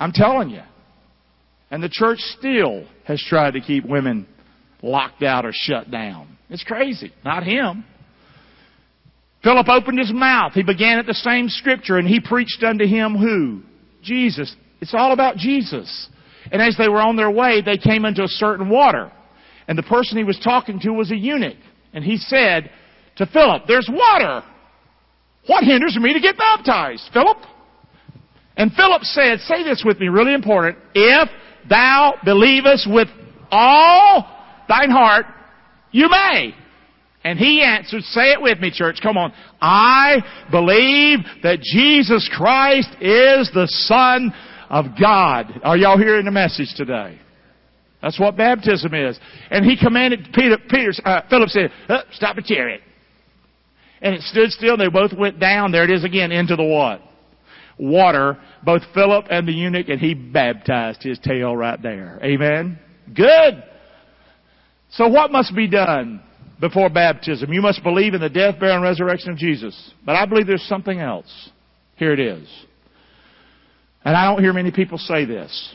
I'm 0.01 0.13
telling 0.13 0.51
you. 0.51 0.63
And 1.71 1.83
the 1.83 1.89
church 1.89 2.19
still 2.39 2.87
has 3.05 3.23
tried 3.29 3.53
to 3.53 3.61
keep 3.61 3.85
women 3.85 4.27
locked 4.83 5.23
out 5.23 5.45
or 5.45 5.53
shut 5.53 5.91
down. 5.91 6.37
It's 6.49 6.65
crazy. 6.65 7.13
Not 7.25 7.45
him. 7.45 7.85
Philip 9.47 9.69
opened 9.69 10.01
his 10.01 10.13
mouth. 10.13 10.55
He 10.55 10.65
began 10.65 10.99
at 10.99 11.07
the 11.07 11.15
same 11.15 11.49
scripture 11.49 11.99
and 11.99 12.09
he 12.09 12.19
preached 12.19 12.65
unto 12.67 12.85
him 12.85 13.15
who? 13.15 13.63
Jesus. 14.03 14.53
It's 14.81 14.93
all 14.93 15.13
about 15.13 15.37
Jesus. 15.37 16.09
And 16.51 16.61
as 16.61 16.77
they 16.77 16.89
were 16.89 17.01
on 17.01 17.15
their 17.15 17.31
way, 17.31 17.63
they 17.65 17.79
came 17.79 18.05
into 18.05 18.25
a 18.25 18.29
certain 18.29 18.69
water. 18.69 19.13
And 19.69 19.79
the 19.79 19.85
person 19.85 20.19
he 20.19 20.25
was 20.25 20.41
talking 20.43 20.81
to 20.81 20.91
was 20.91 21.13
a 21.13 21.17
eunuch. 21.17 21.59
And 21.93 22.03
he 22.03 22.17
said 22.17 22.73
to 23.19 23.27
Philip, 23.27 23.63
There's 23.69 23.89
water. 23.89 24.43
What 25.47 25.63
hinders 25.63 25.97
me 25.97 26.13
to 26.13 26.21
get 26.21 26.37
baptized, 26.37 27.09
Philip? 27.13 27.39
And 28.57 28.73
Philip 28.73 29.03
said, 29.03 29.39
Say 29.39 29.63
this 29.63 29.85
with 29.87 30.01
me, 30.01 30.09
really 30.09 30.35
important. 30.35 30.77
If 30.93 31.29
thou 31.69 32.15
believest 32.25 32.89
with 32.91 33.07
all 33.53 34.29
thine 34.69 34.91
heart, 34.91 35.27
you 35.93 36.09
may. 36.09 36.53
And 37.27 37.41
he 37.41 37.61
answered, 37.61 38.05
say 38.05 38.31
it 38.31 38.41
with 38.41 38.61
me, 38.61 38.71
church, 38.71 39.01
come 39.03 39.17
on. 39.17 39.33
I 39.61 40.19
believe 40.49 41.19
that 41.43 41.59
Jesus 41.61 42.31
Christ 42.33 42.89
is 43.01 43.51
the 43.53 43.67
Son 43.69 44.33
of 44.71 44.85
God. 45.01 45.61
Are 45.65 45.77
y'all 45.77 45.99
hearing 45.99 46.27
the 46.27 46.31
message 46.31 46.73
today? 46.77 47.19
That's 48.01 48.21
what 48.21 48.37
baptism 48.37 48.95
is. 48.95 49.19
And 49.51 49.65
he 49.65 49.77
commanded 49.77 50.29
Peter, 50.33 50.57
Peter 50.71 50.93
uh, 51.05 51.23
Philip 51.29 51.49
said, 51.49 51.73
oh, 51.89 52.03
stop 52.13 52.37
the 52.37 52.43
chariot. 52.43 52.83
And 54.01 54.15
it 54.15 54.21
stood 54.21 54.53
still. 54.53 54.77
They 54.77 54.89
both 54.89 55.13
went 55.13 55.41
down. 55.41 55.73
There 55.73 55.83
it 55.83 55.91
is 55.91 56.05
again 56.05 56.31
into 56.31 56.55
the 56.55 56.63
what? 56.63 57.01
Water. 57.77 58.39
Both 58.63 58.83
Philip 58.95 59.27
and 59.31 59.49
the 59.49 59.53
eunuch, 59.53 59.89
and 59.89 59.99
he 59.99 60.15
baptized 60.15 61.03
his 61.03 61.19
tail 61.19 61.57
right 61.57 61.83
there. 61.83 62.21
Amen. 62.23 62.79
Good. 63.13 63.65
So 64.91 65.09
what 65.09 65.33
must 65.33 65.57
be 65.57 65.67
done? 65.67 66.23
Before 66.61 66.89
baptism. 66.89 67.53
You 67.53 67.63
must 67.63 67.83
believe 67.83 68.15
in 68.15 68.21
the 68.21 68.29
death, 68.29 68.59
burial, 68.59 68.77
and 68.77 68.85
resurrection 68.85 69.31
of 69.31 69.37
Jesus. 69.37 69.93
But 70.05 70.17
I 70.17 70.27
believe 70.27 70.47
there's 70.47 70.67
something 70.69 71.01
else. 71.01 71.51
Here 71.97 72.13
it 72.13 72.21
is. 72.21 72.49
And 74.05 74.17
I 74.17 74.25
don't 74.25 74.43
hear 74.43 74.53
many 74.53 74.71
people 74.71 74.99
say 74.99 75.25
this. 75.25 75.75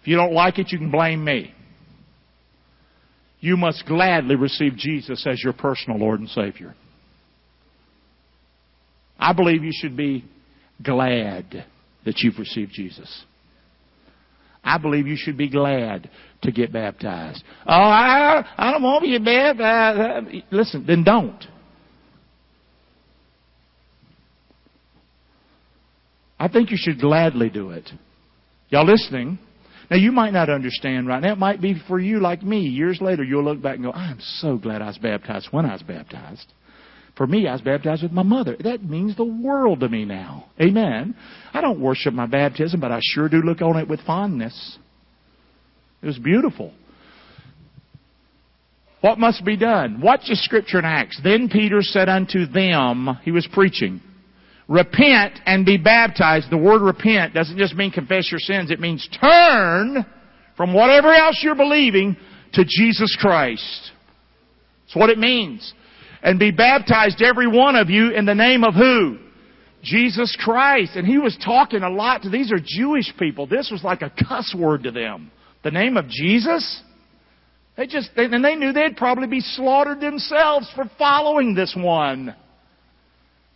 If 0.00 0.08
you 0.08 0.16
don't 0.16 0.32
like 0.32 0.58
it, 0.58 0.70
you 0.70 0.78
can 0.78 0.90
blame 0.90 1.24
me. 1.24 1.54
You 3.40 3.56
must 3.56 3.84
gladly 3.86 4.36
receive 4.36 4.76
Jesus 4.76 5.26
as 5.26 5.42
your 5.42 5.52
personal 5.52 5.98
Lord 5.98 6.20
and 6.20 6.28
Savior. 6.28 6.74
I 9.18 9.32
believe 9.32 9.64
you 9.64 9.72
should 9.72 9.96
be 9.96 10.24
glad 10.82 11.64
that 12.04 12.18
you've 12.18 12.38
received 12.38 12.72
Jesus. 12.72 13.24
I 14.64 14.78
believe 14.78 15.06
you 15.06 15.16
should 15.16 15.36
be 15.36 15.48
glad 15.48 16.10
to 16.42 16.52
get 16.52 16.72
baptized. 16.72 17.42
Oh, 17.66 17.72
I, 17.72 18.44
I 18.56 18.72
don't 18.72 18.82
want 18.82 19.04
to 19.04 19.10
get 19.10 19.24
baptized. 19.24 20.28
Uh, 20.28 20.40
listen, 20.50 20.84
then 20.86 21.04
don't. 21.04 21.44
I 26.38 26.48
think 26.48 26.70
you 26.70 26.76
should 26.78 27.00
gladly 27.00 27.50
do 27.50 27.70
it. 27.70 27.88
Y'all 28.68 28.86
listening? 28.86 29.38
Now 29.90 29.96
you 29.96 30.12
might 30.12 30.32
not 30.32 30.50
understand 30.50 31.06
right 31.06 31.22
now. 31.22 31.32
It 31.32 31.38
might 31.38 31.60
be 31.60 31.76
for 31.86 32.00
you 32.00 32.20
like 32.20 32.42
me. 32.42 32.60
Years 32.60 33.00
later, 33.00 33.22
you'll 33.22 33.44
look 33.44 33.62
back 33.62 33.76
and 33.76 33.84
go, 33.84 33.92
I'm 33.92 34.18
so 34.20 34.56
glad 34.56 34.82
I 34.82 34.86
was 34.86 34.98
baptized 34.98 35.48
when 35.50 35.66
I 35.66 35.72
was 35.74 35.82
baptized. 35.82 36.52
For 37.16 37.26
me, 37.26 37.46
I 37.46 37.52
was 37.52 37.60
baptized 37.60 38.02
with 38.02 38.12
my 38.12 38.24
mother. 38.24 38.56
That 38.58 38.82
means 38.82 39.16
the 39.16 39.24
world 39.24 39.80
to 39.80 39.88
me 39.88 40.04
now. 40.04 40.46
Amen. 40.60 41.14
I 41.52 41.60
don't 41.60 41.80
worship 41.80 42.12
my 42.12 42.26
baptism, 42.26 42.80
but 42.80 42.90
I 42.90 42.98
sure 43.02 43.28
do 43.28 43.36
look 43.36 43.62
on 43.62 43.76
it 43.76 43.88
with 43.88 44.00
fondness. 44.00 44.78
It 46.02 46.06
was 46.06 46.18
beautiful. 46.18 46.72
What 49.00 49.18
must 49.18 49.44
be 49.44 49.56
done? 49.56 50.00
Watch 50.00 50.22
the 50.28 50.34
scripture 50.34 50.78
in 50.78 50.84
Acts. 50.84 51.20
Then 51.22 51.48
Peter 51.48 51.82
said 51.82 52.08
unto 52.08 52.46
them, 52.46 53.18
he 53.22 53.30
was 53.30 53.46
preaching, 53.52 54.00
repent 54.66 55.38
and 55.46 55.64
be 55.64 55.76
baptized. 55.76 56.50
The 56.50 56.56
word 56.56 56.82
repent 56.82 57.32
doesn't 57.34 57.58
just 57.58 57.76
mean 57.76 57.92
confess 57.92 58.30
your 58.30 58.40
sins. 58.40 58.70
It 58.70 58.80
means 58.80 59.08
turn 59.20 60.04
from 60.56 60.74
whatever 60.74 61.12
else 61.12 61.38
you're 61.42 61.54
believing 61.54 62.16
to 62.54 62.64
Jesus 62.64 63.16
Christ. 63.20 63.92
That's 64.86 64.96
what 64.96 65.10
it 65.10 65.18
means 65.18 65.72
and 66.24 66.38
be 66.38 66.50
baptized 66.50 67.22
every 67.22 67.46
one 67.46 67.76
of 67.76 67.90
you 67.90 68.10
in 68.10 68.24
the 68.24 68.34
name 68.34 68.64
of 68.64 68.74
who? 68.74 69.18
Jesus 69.82 70.34
Christ. 70.42 70.96
And 70.96 71.06
he 71.06 71.18
was 71.18 71.36
talking 71.44 71.82
a 71.82 71.90
lot 71.90 72.22
to 72.22 72.30
these 72.30 72.50
are 72.50 72.58
Jewish 72.58 73.12
people. 73.18 73.46
This 73.46 73.70
was 73.70 73.84
like 73.84 74.00
a 74.00 74.10
cuss 74.26 74.54
word 74.58 74.84
to 74.84 74.90
them. 74.90 75.30
The 75.62 75.70
name 75.70 75.98
of 75.98 76.08
Jesus? 76.08 76.82
They 77.76 77.86
just, 77.86 78.08
and 78.16 78.42
they 78.42 78.54
knew 78.56 78.72
they'd 78.72 78.96
probably 78.96 79.26
be 79.26 79.40
slaughtered 79.40 80.00
themselves 80.00 80.70
for 80.74 80.90
following 80.98 81.54
this 81.54 81.74
one. 81.76 82.34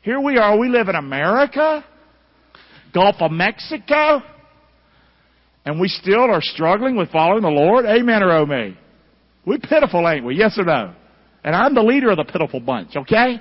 Here 0.03 0.21
we 0.21 0.37
are, 0.37 0.59
we 0.59 0.69
live 0.69 0.89
in 0.89 0.95
America, 0.95 1.85
Gulf 2.93 3.17
of 3.21 3.31
Mexico, 3.31 4.23
and 5.65 5.81
we 5.81 5.89
still 5.89 6.25
are 6.25 6.43
struggling 6.43 6.97
with 6.97 7.11
following 7.11 7.43
the 7.43 7.49
Lord. 7.49 7.87
Amen 7.87 8.23
or 8.23 8.33
oh 8.33 8.47
me? 8.47 8.77
We're 9.47 9.59
pitiful, 9.59 10.07
ain't 10.09 10.25
we? 10.25 10.37
Yes 10.37 10.59
or 10.59 10.65
no? 10.65 10.95
And 11.45 11.55
I'm 11.55 11.75
the 11.75 11.83
leader 11.83 12.11
of 12.11 12.17
the 12.17 12.25
pitiful 12.25 12.61
bunch, 12.61 12.97
okay? 12.97 13.41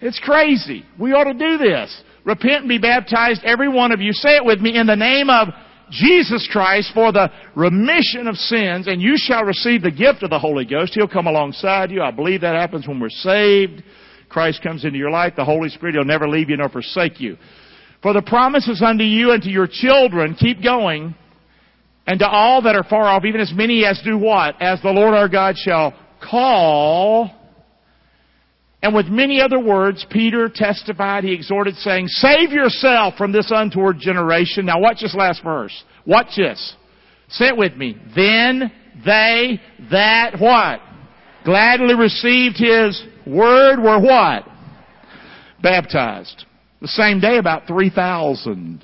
It's 0.00 0.18
crazy. 0.18 0.84
We 0.98 1.12
ought 1.12 1.24
to 1.24 1.34
do 1.34 1.58
this. 1.58 2.02
Repent 2.24 2.60
and 2.60 2.68
be 2.68 2.78
baptized, 2.78 3.42
every 3.44 3.68
one 3.68 3.92
of 3.92 4.00
you. 4.00 4.12
Say 4.12 4.36
it 4.36 4.44
with 4.44 4.60
me, 4.60 4.76
in 4.76 4.86
the 4.86 4.96
name 4.96 5.30
of 5.30 5.48
Jesus 5.90 6.48
Christ 6.52 6.92
for 6.94 7.12
the 7.12 7.30
remission 7.54 8.28
of 8.28 8.36
sins, 8.36 8.86
and 8.86 9.02
you 9.02 9.14
shall 9.16 9.44
receive 9.44 9.82
the 9.82 9.90
gift 9.90 10.22
of 10.22 10.30
the 10.30 10.38
Holy 10.38 10.64
Ghost. 10.64 10.92
He'll 10.94 11.08
come 11.08 11.26
alongside 11.26 11.90
you. 11.90 12.02
I 12.02 12.10
believe 12.10 12.42
that 12.42 12.54
happens 12.54 12.86
when 12.86 13.00
we're 13.00 13.08
saved. 13.10 13.82
Christ 14.28 14.62
comes 14.62 14.84
into 14.84 14.98
your 14.98 15.10
life. 15.10 15.34
The 15.36 15.44
Holy 15.44 15.68
Spirit, 15.68 15.96
He'll 15.96 16.04
never 16.04 16.28
leave 16.28 16.48
you 16.48 16.56
nor 16.56 16.68
forsake 16.68 17.20
you. 17.20 17.36
For 18.02 18.12
the 18.12 18.22
promises 18.22 18.82
unto 18.84 19.04
you 19.04 19.32
and 19.32 19.42
to 19.42 19.50
your 19.50 19.66
children, 19.70 20.34
keep 20.34 20.62
going, 20.62 21.14
and 22.06 22.18
to 22.20 22.28
all 22.28 22.62
that 22.62 22.76
are 22.76 22.84
far 22.84 23.04
off, 23.04 23.24
even 23.24 23.40
as 23.40 23.52
many 23.54 23.84
as 23.84 24.00
do 24.04 24.16
what? 24.16 24.60
As 24.60 24.80
the 24.82 24.90
Lord 24.90 25.14
our 25.14 25.28
God 25.28 25.56
shall 25.58 25.92
call. 26.20 27.30
And 28.82 28.94
with 28.94 29.06
many 29.06 29.40
other 29.40 29.58
words, 29.58 30.06
Peter 30.10 30.50
testified, 30.52 31.24
he 31.24 31.32
exhorted 31.32 31.74
saying, 31.76 32.08
save 32.08 32.50
yourself 32.50 33.14
from 33.16 33.32
this 33.32 33.50
untoward 33.54 33.98
generation. 33.98 34.66
Now 34.66 34.80
watch 34.80 35.00
this 35.00 35.14
last 35.14 35.42
verse. 35.42 35.84
Watch 36.06 36.28
this. 36.36 36.76
Say 37.28 37.48
it 37.48 37.56
with 37.56 37.76
me. 37.76 37.96
Then 38.16 38.72
they 39.04 39.60
that 39.90 40.40
what? 40.40 40.80
Gladly 41.44 41.94
received 41.94 42.56
his 42.56 43.02
word 43.26 43.80
were 43.80 44.00
what? 44.00 44.44
Baptized. 45.62 46.44
The 46.80 46.88
same 46.88 47.20
day 47.20 47.36
about 47.36 47.66
3,000. 47.66 48.82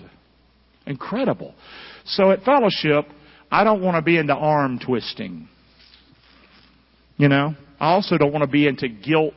Incredible. 0.86 1.54
So 2.04 2.30
at 2.30 2.44
fellowship, 2.44 3.06
I 3.50 3.64
don't 3.64 3.82
want 3.82 3.96
to 3.96 4.02
be 4.02 4.18
into 4.18 4.34
arm 4.34 4.78
twisting. 4.78 5.48
You 7.16 7.28
know? 7.28 7.54
I 7.78 7.92
also 7.92 8.16
don't 8.16 8.32
want 8.32 8.42
to 8.42 8.50
be 8.50 8.66
into 8.66 8.88
guilt 8.88 9.34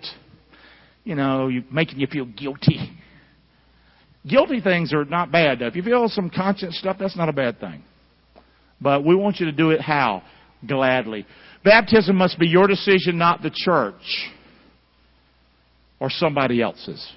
you 1.09 1.15
know, 1.15 1.49
making 1.71 1.99
you 1.99 2.05
feel 2.05 2.25
guilty. 2.25 2.91
Guilty 4.27 4.61
things 4.61 4.93
are 4.93 5.05
not 5.05 5.31
bad. 5.31 5.59
If 5.61 5.75
you 5.75 5.81
feel 5.81 6.07
some 6.07 6.29
conscience 6.29 6.77
stuff, 6.77 6.97
that's 6.99 7.17
not 7.17 7.29
a 7.29 7.33
bad 7.33 7.59
thing. 7.59 7.83
But 8.79 9.03
we 9.03 9.15
want 9.15 9.39
you 9.39 9.47
to 9.47 9.51
do 9.51 9.71
it 9.71 9.81
how? 9.81 10.21
Gladly. 10.67 11.25
Baptism 11.63 12.15
must 12.15 12.37
be 12.37 12.47
your 12.47 12.67
decision, 12.67 13.17
not 13.17 13.41
the 13.41 13.51
church 13.51 14.29
or 15.99 16.11
somebody 16.11 16.61
else's. 16.61 17.11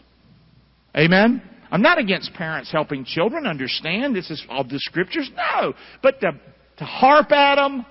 Amen? 0.96 1.42
I'm 1.70 1.82
not 1.82 1.98
against 1.98 2.32
parents 2.32 2.72
helping 2.72 3.04
children 3.04 3.46
understand 3.46 4.16
this 4.16 4.30
is 4.30 4.42
all 4.48 4.64
the 4.64 4.78
scriptures. 4.78 5.30
No. 5.36 5.74
But 6.02 6.18
to, 6.20 6.32
to 6.78 6.84
harp 6.84 7.30
at 7.30 7.56
them, 7.56 7.84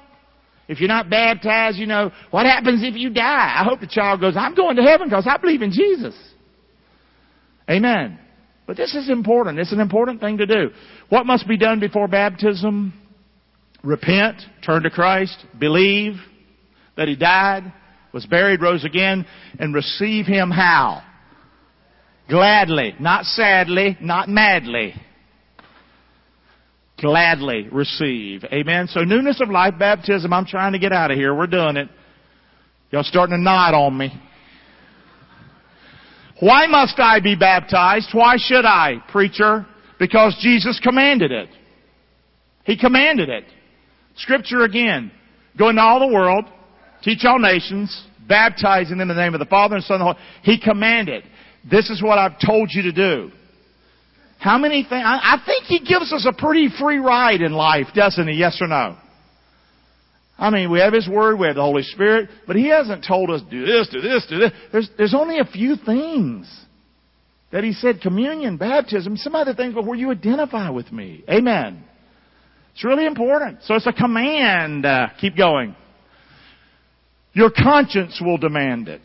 if 0.71 0.79
you're 0.79 0.87
not 0.87 1.09
baptized, 1.09 1.77
you 1.77 1.85
know, 1.85 2.13
what 2.29 2.45
happens 2.45 2.81
if 2.81 2.95
you 2.95 3.09
die? 3.09 3.55
I 3.59 3.65
hope 3.65 3.81
the 3.81 3.87
child 3.87 4.21
goes, 4.21 4.37
I'm 4.37 4.55
going 4.55 4.77
to 4.77 4.81
heaven 4.81 5.09
because 5.09 5.27
I 5.29 5.35
believe 5.35 5.61
in 5.61 5.73
Jesus. 5.73 6.15
Amen. 7.69 8.17
But 8.65 8.77
this 8.77 8.95
is 8.95 9.09
important. 9.09 9.59
It's 9.59 9.73
an 9.73 9.81
important 9.81 10.21
thing 10.21 10.37
to 10.37 10.45
do. 10.45 10.69
What 11.09 11.25
must 11.25 11.45
be 11.45 11.57
done 11.57 11.81
before 11.81 12.07
baptism? 12.07 12.93
Repent, 13.83 14.41
turn 14.65 14.83
to 14.83 14.89
Christ, 14.89 15.45
believe 15.59 16.13
that 16.95 17.09
He 17.09 17.17
died, 17.17 17.73
was 18.13 18.25
buried, 18.25 18.61
rose 18.61 18.85
again, 18.85 19.25
and 19.59 19.75
receive 19.75 20.25
Him 20.25 20.51
how? 20.51 21.03
Gladly, 22.29 22.95
not 22.97 23.25
sadly, 23.25 23.97
not 23.99 24.29
madly 24.29 24.93
gladly 27.01 27.67
receive. 27.71 28.43
Amen. 28.45 28.87
So 28.87 29.01
newness 29.01 29.41
of 29.41 29.49
life, 29.49 29.73
baptism, 29.77 30.31
I'm 30.31 30.45
trying 30.45 30.73
to 30.73 30.79
get 30.79 30.93
out 30.93 31.11
of 31.11 31.17
here. 31.17 31.35
We're 31.35 31.47
doing 31.47 31.77
it. 31.77 31.89
Y'all 32.91 33.03
starting 33.03 33.35
to 33.35 33.41
nod 33.41 33.73
on 33.73 33.97
me. 33.97 34.11
Why 36.39 36.67
must 36.67 36.99
I 36.99 37.19
be 37.19 37.35
baptized? 37.35 38.09
Why 38.13 38.35
should 38.37 38.65
I, 38.65 39.03
preacher? 39.11 39.65
Because 39.99 40.37
Jesus 40.41 40.79
commanded 40.81 41.31
it. 41.31 41.49
He 42.63 42.77
commanded 42.77 43.29
it. 43.29 43.45
Scripture 44.15 44.63
again. 44.63 45.11
Go 45.57 45.69
into 45.69 45.81
all 45.81 45.99
the 45.99 46.13
world, 46.13 46.45
teach 47.03 47.25
all 47.25 47.39
nations, 47.39 48.05
baptizing 48.27 48.97
them 48.97 49.09
in 49.11 49.15
the 49.15 49.21
name 49.21 49.33
of 49.33 49.39
the 49.39 49.45
Father 49.45 49.75
and 49.75 49.83
Son 49.83 49.95
and 49.95 50.01
the 50.01 50.13
Holy. 50.13 50.17
He 50.43 50.59
commanded. 50.59 51.23
This 51.69 51.89
is 51.89 52.01
what 52.01 52.17
I've 52.17 52.39
told 52.43 52.69
you 52.71 52.83
to 52.83 52.91
do. 52.91 53.31
How 54.41 54.57
many 54.57 54.81
things? 54.81 55.03
I 55.05 55.37
think 55.45 55.65
He 55.65 55.79
gives 55.79 56.11
us 56.11 56.27
a 56.27 56.33
pretty 56.33 56.69
free 56.79 56.97
ride 56.97 57.41
in 57.41 57.51
life, 57.51 57.85
doesn't 57.93 58.27
He? 58.27 58.39
Yes 58.39 58.57
or 58.59 58.65
no? 58.65 58.97
I 60.35 60.49
mean, 60.49 60.71
we 60.71 60.79
have 60.79 60.93
His 60.93 61.07
Word, 61.07 61.37
we 61.37 61.45
have 61.45 61.57
the 61.57 61.61
Holy 61.61 61.83
Spirit, 61.83 62.27
but 62.47 62.55
He 62.55 62.69
hasn't 62.69 63.05
told 63.07 63.29
us 63.29 63.41
do 63.51 63.63
this, 63.63 63.87
do 63.89 64.01
this, 64.01 64.25
do 64.27 64.39
this. 64.39 64.51
There's, 64.71 64.89
there's 64.97 65.13
only 65.13 65.37
a 65.37 65.45
few 65.45 65.75
things 65.75 66.51
that 67.51 67.63
He 67.63 67.71
said, 67.73 68.01
communion, 68.01 68.57
baptism, 68.57 69.15
some 69.15 69.35
other 69.35 69.53
things 69.53 69.75
where 69.75 69.93
you 69.93 70.09
identify 70.09 70.71
with 70.71 70.91
me. 70.91 71.23
Amen. 71.29 71.83
It's 72.73 72.83
really 72.83 73.05
important. 73.05 73.59
So 73.65 73.75
it's 73.75 73.85
a 73.85 73.93
command. 73.93 74.87
Uh, 74.87 75.09
keep 75.19 75.37
going. 75.37 75.75
Your 77.33 77.51
conscience 77.51 78.19
will 78.19 78.39
demand 78.39 78.87
it. 78.87 79.01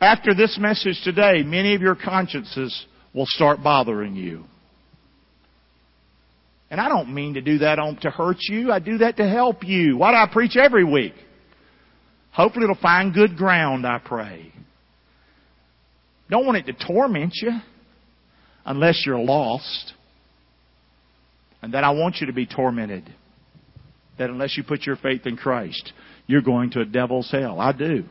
After 0.00 0.34
this 0.34 0.58
message 0.60 1.00
today, 1.04 1.44
many 1.44 1.76
of 1.76 1.82
your 1.82 1.94
consciences 1.94 2.86
will 3.14 3.26
start 3.26 3.62
bothering 3.62 4.14
you. 4.14 4.44
And 6.70 6.80
I 6.80 6.88
don't 6.88 7.12
mean 7.12 7.34
to 7.34 7.40
do 7.40 7.58
that 7.58 7.76
to 8.02 8.10
hurt 8.10 8.36
you. 8.48 8.70
I 8.70 8.78
do 8.78 8.98
that 8.98 9.16
to 9.16 9.28
help 9.28 9.64
you. 9.64 9.96
Why 9.96 10.12
do 10.12 10.16
I 10.16 10.32
preach 10.32 10.56
every 10.56 10.84
week? 10.84 11.14
Hopefully 12.30 12.64
it'll 12.64 12.76
find 12.76 13.12
good 13.12 13.36
ground, 13.36 13.84
I 13.84 13.98
pray. 13.98 14.52
Don't 16.30 16.46
want 16.46 16.58
it 16.58 16.72
to 16.72 16.86
torment 16.86 17.32
you 17.42 17.50
unless 18.64 19.02
you're 19.04 19.18
lost. 19.18 19.94
And 21.60 21.74
that 21.74 21.82
I 21.82 21.90
want 21.90 22.18
you 22.20 22.28
to 22.28 22.32
be 22.32 22.46
tormented. 22.46 23.12
That 24.18 24.30
unless 24.30 24.56
you 24.56 24.62
put 24.62 24.82
your 24.82 24.96
faith 24.96 25.26
in 25.26 25.36
Christ, 25.36 25.92
you're 26.26 26.40
going 26.40 26.70
to 26.70 26.80
a 26.80 26.84
devil's 26.84 27.30
hell. 27.32 27.58
I 27.58 27.72
do. 27.72 28.04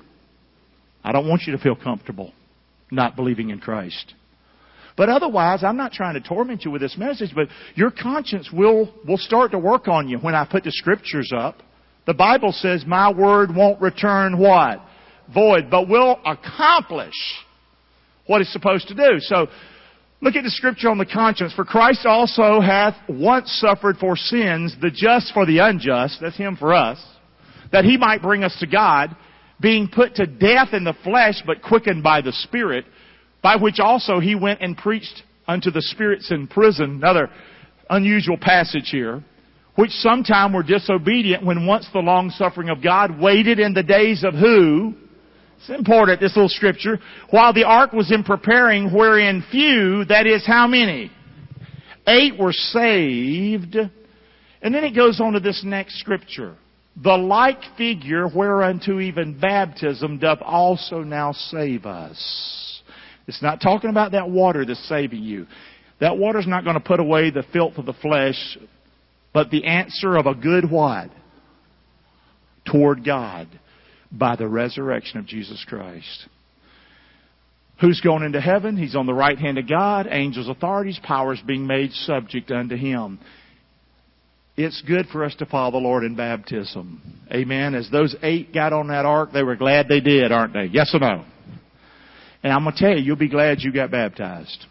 I 1.01 1.13
don't 1.13 1.29
want 1.29 1.43
you 1.47 1.53
to 1.53 1.63
feel 1.63 1.75
comfortable 1.75 2.33
not 2.91 3.15
believing 3.15 3.51
in 3.51 3.59
Christ. 3.59 4.13
But 4.99 5.07
otherwise, 5.07 5.63
I'm 5.63 5.77
not 5.77 5.93
trying 5.93 6.15
to 6.15 6.19
torment 6.19 6.65
you 6.65 6.71
with 6.71 6.81
this 6.81 6.97
message, 6.97 7.31
but 7.33 7.47
your 7.73 7.89
conscience 7.89 8.49
will, 8.51 8.93
will 9.07 9.17
start 9.17 9.51
to 9.51 9.57
work 9.57 9.87
on 9.87 10.09
you 10.09 10.17
when 10.17 10.35
I 10.35 10.43
put 10.43 10.65
the 10.65 10.73
scriptures 10.73 11.31
up. 11.33 11.63
The 12.05 12.13
Bible 12.13 12.51
says, 12.51 12.83
my 12.85 13.09
word 13.09 13.55
won't 13.55 13.79
return 13.79 14.37
what? 14.37 14.81
Void, 15.33 15.69
but 15.71 15.87
will 15.87 16.19
accomplish 16.25 17.13
what 18.27 18.41
it's 18.41 18.51
supposed 18.51 18.89
to 18.89 18.93
do. 18.93 19.19
So, 19.19 19.47
look 20.19 20.35
at 20.35 20.43
the 20.43 20.49
scripture 20.49 20.89
on 20.89 20.97
the 20.97 21.05
conscience. 21.05 21.53
For 21.53 21.63
Christ 21.63 22.05
also 22.05 22.59
hath 22.59 22.95
once 23.07 23.49
suffered 23.65 23.95
for 23.99 24.17
sins, 24.17 24.75
the 24.81 24.91
just 24.91 25.33
for 25.33 25.45
the 25.45 25.59
unjust, 25.59 26.17
that's 26.19 26.35
Him 26.35 26.57
for 26.57 26.73
us, 26.73 27.01
that 27.71 27.85
He 27.85 27.95
might 27.95 28.21
bring 28.21 28.43
us 28.43 28.57
to 28.59 28.67
God, 28.67 29.15
being 29.61 29.87
put 29.87 30.15
to 30.15 30.27
death 30.27 30.73
in 30.73 30.83
the 30.83 30.95
flesh, 31.05 31.41
but 31.45 31.61
quickened 31.61 32.03
by 32.03 32.19
the 32.19 32.33
Spirit, 32.33 32.83
by 33.41 33.55
which 33.55 33.79
also 33.79 34.19
he 34.19 34.35
went 34.35 34.61
and 34.61 34.77
preached 34.77 35.23
unto 35.47 35.71
the 35.71 35.81
spirits 35.81 36.31
in 36.31 36.47
prison. 36.47 36.95
Another 36.95 37.29
unusual 37.89 38.37
passage 38.37 38.89
here. 38.89 39.23
Which 39.75 39.91
sometime 39.91 40.51
were 40.51 40.63
disobedient 40.63 41.45
when 41.45 41.65
once 41.65 41.87
the 41.93 41.99
long 41.99 42.31
suffering 42.31 42.69
of 42.69 42.83
God 42.83 43.19
waited 43.19 43.59
in 43.59 43.73
the 43.73 43.83
days 43.83 44.23
of 44.25 44.33
who? 44.33 44.93
It's 45.57 45.69
important, 45.69 46.19
this 46.19 46.35
little 46.35 46.49
scripture. 46.49 46.99
While 47.29 47.53
the 47.53 47.65
ark 47.65 47.93
was 47.93 48.11
in 48.11 48.23
preparing, 48.23 48.93
wherein 48.93 49.43
few, 49.51 50.05
that 50.05 50.25
is 50.25 50.45
how 50.45 50.67
many? 50.67 51.11
Eight 52.07 52.37
were 52.37 52.53
saved. 52.53 53.75
And 54.61 54.75
then 54.75 54.83
it 54.83 54.95
goes 54.95 55.21
on 55.21 55.33
to 55.33 55.39
this 55.39 55.61
next 55.63 55.99
scripture. 55.99 56.55
The 57.01 57.15
like 57.15 57.61
figure 57.77 58.27
whereunto 58.27 58.99
even 58.99 59.39
baptism 59.39 60.17
doth 60.17 60.39
also 60.41 61.03
now 61.03 61.31
save 61.31 61.85
us. 61.85 62.68
It's 63.29 63.43
not 63.43 63.61
talking 63.61 63.91
about 63.91 64.13
that 64.13 64.29
water 64.29 64.65
that's 64.65 64.89
saving 64.89 65.21
you. 65.21 65.45
That 66.01 66.17
water's 66.17 66.47
not 66.47 66.63
going 66.63 66.73
to 66.73 66.79
put 66.79 66.99
away 66.99 67.29
the 67.29 67.43
filth 67.53 67.77
of 67.77 67.85
the 67.85 67.93
flesh, 67.93 68.57
but 69.33 69.51
the 69.51 69.65
answer 69.65 70.17
of 70.17 70.25
a 70.25 70.33
good 70.33 70.69
what? 70.69 71.11
Toward 72.69 73.05
God 73.05 73.47
by 74.11 74.35
the 74.35 74.47
resurrection 74.47 75.19
of 75.19 75.27
Jesus 75.27 75.63
Christ. 75.69 76.27
Who's 77.79 78.01
going 78.01 78.23
into 78.23 78.41
heaven? 78.41 78.75
He's 78.75 78.95
on 78.95 79.05
the 79.05 79.13
right 79.13 79.37
hand 79.37 79.59
of 79.59 79.69
God. 79.69 80.07
Angels, 80.09 80.49
authorities, 80.49 80.99
powers 81.03 81.39
being 81.45 81.67
made 81.67 81.91
subject 81.91 82.49
unto 82.49 82.75
him. 82.75 83.19
It's 84.57 84.81
good 84.87 85.05
for 85.11 85.23
us 85.23 85.35
to 85.35 85.45
follow 85.45 85.71
the 85.71 85.77
Lord 85.77 86.03
in 86.03 86.15
baptism. 86.15 87.21
Amen. 87.31 87.75
As 87.75 87.89
those 87.91 88.15
eight 88.23 88.55
got 88.55 88.73
on 88.73 88.87
that 88.87 89.05
ark, 89.05 89.29
they 89.31 89.43
were 89.43 89.55
glad 89.55 89.87
they 89.87 90.01
did, 90.01 90.31
aren't 90.31 90.53
they? 90.53 90.65
Yes 90.65 90.89
or 90.95 90.99
no? 90.99 91.25
And 92.43 92.53
I'm 92.53 92.63
going 92.63 92.75
to 92.75 92.79
tell 92.81 92.97
you, 92.97 93.03
you'll 93.03 93.15
be 93.15 93.29
glad 93.29 93.61
you 93.61 93.71
got 93.71 93.91
baptized. 93.91 94.65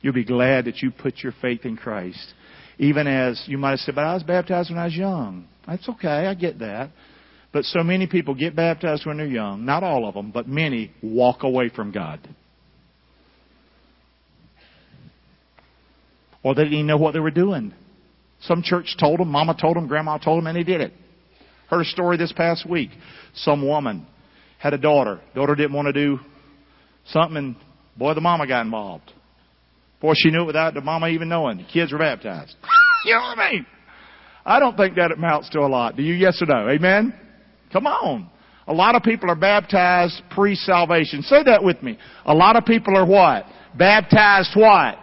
You'll 0.00 0.14
be 0.14 0.24
glad 0.24 0.66
that 0.66 0.82
you 0.82 0.90
put 0.90 1.18
your 1.18 1.32
faith 1.40 1.64
in 1.64 1.76
Christ. 1.76 2.34
Even 2.78 3.06
as 3.06 3.42
you 3.46 3.56
might 3.56 3.70
have 3.70 3.80
said, 3.80 3.94
but 3.94 4.04
I 4.04 4.14
was 4.14 4.22
baptized 4.22 4.70
when 4.70 4.78
I 4.78 4.84
was 4.84 4.94
young. 4.94 5.48
That's 5.66 5.88
okay, 5.88 6.26
I 6.26 6.34
get 6.34 6.58
that. 6.58 6.90
But 7.52 7.64
so 7.64 7.82
many 7.82 8.06
people 8.06 8.34
get 8.34 8.54
baptized 8.54 9.06
when 9.06 9.16
they're 9.16 9.26
young. 9.26 9.64
Not 9.64 9.82
all 9.82 10.06
of 10.06 10.14
them, 10.14 10.30
but 10.30 10.46
many 10.46 10.92
walk 11.02 11.42
away 11.42 11.70
from 11.70 11.90
God. 11.90 12.20
Or 16.42 16.54
they 16.54 16.64
didn't 16.64 16.74
even 16.74 16.86
know 16.86 16.98
what 16.98 17.14
they 17.14 17.20
were 17.20 17.30
doing. 17.30 17.72
Some 18.42 18.62
church 18.62 18.94
told 19.00 19.18
them, 19.18 19.28
mama 19.28 19.56
told 19.58 19.76
them, 19.76 19.88
grandma 19.88 20.18
told 20.18 20.38
them, 20.38 20.46
and 20.46 20.56
they 20.56 20.62
did 20.62 20.82
it. 20.82 20.92
Heard 21.70 21.80
a 21.80 21.84
story 21.86 22.18
this 22.18 22.32
past 22.32 22.68
week. 22.68 22.90
Some 23.34 23.66
woman 23.66 24.06
had 24.58 24.74
a 24.74 24.78
daughter. 24.78 25.20
Daughter 25.34 25.54
didn't 25.54 25.72
want 25.72 25.86
to 25.86 25.92
do 25.92 26.20
something, 27.08 27.36
and 27.36 27.56
boy, 27.96 28.14
the 28.14 28.20
mama 28.20 28.46
got 28.46 28.64
involved. 28.64 29.12
Boy, 30.00 30.12
she 30.16 30.30
knew 30.30 30.42
it 30.42 30.46
without 30.46 30.74
the 30.74 30.80
mama 30.80 31.08
even 31.08 31.28
knowing. 31.28 31.58
The 31.58 31.64
kids 31.64 31.92
were 31.92 31.98
baptized. 31.98 32.54
you 33.04 33.14
know 33.14 33.20
what 33.20 33.38
I 33.38 33.52
mean? 33.52 33.66
I 34.44 34.60
don't 34.60 34.76
think 34.76 34.94
that 34.96 35.12
amounts 35.12 35.48
to 35.50 35.60
a 35.60 35.66
lot. 35.66 35.96
Do 35.96 36.02
you? 36.02 36.14
Yes 36.14 36.40
or 36.40 36.46
no? 36.46 36.68
Amen? 36.68 37.14
Come 37.72 37.86
on. 37.86 38.30
A 38.68 38.72
lot 38.72 38.94
of 38.94 39.02
people 39.02 39.30
are 39.30 39.36
baptized 39.36 40.22
pre-salvation. 40.30 41.22
Say 41.22 41.42
that 41.44 41.62
with 41.62 41.82
me. 41.82 41.98
A 42.24 42.34
lot 42.34 42.56
of 42.56 42.64
people 42.64 42.96
are 42.96 43.06
what? 43.06 43.44
Baptized 43.76 44.50
what? 44.54 44.98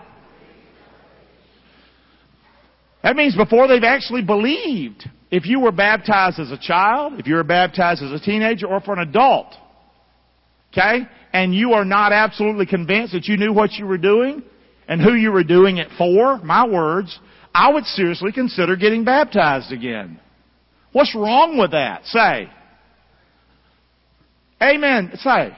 That 3.04 3.16
means 3.16 3.36
before 3.36 3.68
they've 3.68 3.84
actually 3.84 4.22
believed. 4.22 5.10
If 5.30 5.46
you 5.46 5.60
were 5.60 5.72
baptized 5.72 6.40
as 6.40 6.52
a 6.52 6.58
child, 6.58 7.20
if 7.20 7.28
you 7.28 7.36
were 7.36 7.44
baptized 7.44 8.04
as 8.04 8.12
a 8.12 8.24
teenager, 8.24 8.68
or 8.68 8.80
for 8.82 8.94
an 8.94 9.00
adult, 9.00 9.54
okay, 10.72 11.08
and 11.34 11.54
you 11.54 11.74
are 11.74 11.84
not 11.84 12.14
absolutely 12.14 12.68
convinced 12.68 13.14
that 13.14 13.26
you 13.26 13.38
knew 13.38 13.52
what 13.52 13.74
you 13.74 13.86
were 13.86 13.98
doing 13.98 14.44
and 14.88 15.02
who 15.02 15.14
you 15.14 15.32
were 15.32 15.44
doing 15.44 15.78
it 15.78 15.88
for, 15.98 16.38
my 16.38 16.68
words, 16.68 17.20
I 17.54 17.74
would 17.74 17.86
seriously 17.86 18.32
consider 18.32 18.76
getting 18.76 19.04
baptized 19.04 19.72
again. 19.72 20.20
What's 20.92 21.16
wrong 21.16 21.58
with 21.58 21.72
that? 21.72 22.06
Say. 22.06 22.50
Amen. 24.62 25.12
Say. 25.16 25.58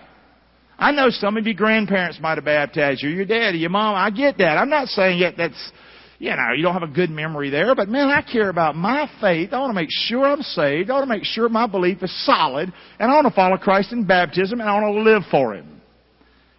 I 0.77 0.91
know 0.91 1.09
some 1.09 1.37
of 1.37 1.45
your 1.45 1.55
grandparents 1.55 2.19
might 2.21 2.37
have 2.37 2.45
baptized 2.45 3.01
you, 3.03 3.09
your 3.09 3.25
daddy, 3.25 3.59
your 3.59 3.69
mom. 3.69 3.95
I 3.95 4.09
get 4.09 4.37
that. 4.39 4.57
I'm 4.57 4.69
not 4.69 4.87
saying 4.89 5.19
yet 5.19 5.35
that's, 5.37 5.71
you 6.17 6.29
know, 6.29 6.51
you 6.55 6.63
don't 6.63 6.73
have 6.73 6.83
a 6.83 6.87
good 6.87 7.09
memory 7.09 7.49
there, 7.49 7.75
but 7.75 7.89
man, 7.89 8.07
I 8.07 8.21
care 8.21 8.49
about 8.49 8.75
my 8.75 9.09
faith. 9.19 9.51
I 9.51 9.59
want 9.59 9.71
to 9.71 9.75
make 9.75 9.89
sure 9.91 10.25
I'm 10.25 10.41
saved. 10.41 10.89
I 10.89 10.93
want 10.93 11.03
to 11.03 11.13
make 11.13 11.25
sure 11.25 11.49
my 11.49 11.67
belief 11.67 12.01
is 12.03 12.25
solid, 12.25 12.71
and 12.99 13.11
I 13.11 13.15
want 13.15 13.27
to 13.27 13.33
follow 13.33 13.57
Christ 13.57 13.91
in 13.91 14.05
baptism, 14.05 14.61
and 14.61 14.69
I 14.69 14.79
want 14.79 14.95
to 14.95 15.01
live 15.01 15.23
for 15.29 15.53
Him. 15.53 15.81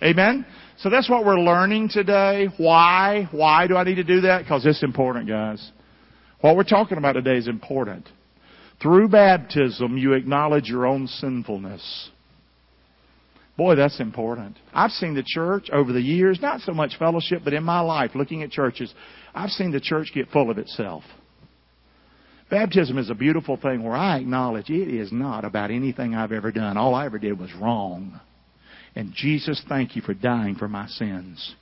Amen? 0.03 0.45
So 0.79 0.91
that's 0.91 1.09
what 1.09 1.25
we're 1.25 1.41
learning 1.41 1.89
today. 1.89 2.49
Why? 2.59 3.29
Why 3.31 3.67
do 3.67 3.77
I 3.77 3.85
need 3.85 3.95
to 3.95 4.05
do 4.05 4.23
that? 4.23 4.43
Because 4.43 4.67
it's 4.67 4.83
important, 4.83 5.27
guys. 5.27 5.71
What 6.43 6.55
we're 6.55 6.65
talking 6.65 6.99
about 6.99 7.13
today 7.13 7.39
is 7.39 7.49
important. 7.49 8.07
Through 8.83 9.09
baptism, 9.09 9.97
you 9.97 10.13
acknowledge 10.13 10.69
your 10.69 10.87
own 10.87 11.07
sinfulness. 11.07 12.11
Boy, 13.57 13.75
that's 13.75 14.01
important. 14.01 14.59
I've 14.75 14.91
seen 14.91 15.15
the 15.15 15.25
church 15.27 15.71
over 15.73 15.93
the 15.93 16.01
years, 16.01 16.39
not 16.43 16.61
so 16.61 16.73
much 16.73 16.99
fellowship, 16.99 17.41
but 17.43 17.55
in 17.55 17.65
my 17.65 17.81
life, 17.81 18.11
looking 18.15 18.43
at 18.43 18.51
churches, 18.51 18.93
I've 19.35 19.51
seen 19.51 19.71
the 19.71 19.81
church 19.81 20.11
get 20.15 20.29
full 20.29 20.51
of 20.51 20.59
itself. 20.59 21.05
Baptism 22.51 22.99
is 22.99 23.11
a 23.11 23.15
beautiful 23.15 23.57
thing 23.57 23.83
where 23.83 23.97
I 23.97 24.19
acknowledge 24.19 24.71
it 24.71 24.89
is 24.89 25.11
not 25.11 25.45
about 25.45 25.71
anything 25.71 26.15
I've 26.15 26.33
ever 26.33 26.53
done. 26.53 26.77
All 26.77 26.95
I 26.95 27.07
ever 27.07 27.19
did 27.19 27.39
was 27.39 27.53
wrong. 27.55 28.21
And 28.95 29.13
Jesus, 29.15 29.63
thank 29.69 29.97
you 29.97 30.03
for 30.03 30.15
dying 30.15 30.55
for 30.55 30.69
my 30.69 30.87
sins 30.87 31.55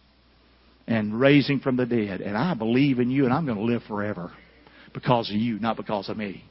and 0.87 1.18
raising 1.18 1.61
from 1.61 1.76
the 1.76 1.87
dead. 1.87 2.20
And 2.20 2.37
I 2.37 2.54
believe 2.54 2.98
in 2.98 3.11
you 3.11 3.24
and 3.24 3.33
I'm 3.33 3.46
going 3.46 3.59
to 3.59 3.64
live 3.64 3.83
forever 3.88 4.33
because 4.92 5.30
of 5.30 5.37
you, 5.37 5.59
not 5.59 5.76
because 5.76 6.09
of 6.09 6.16
me. 6.16 6.44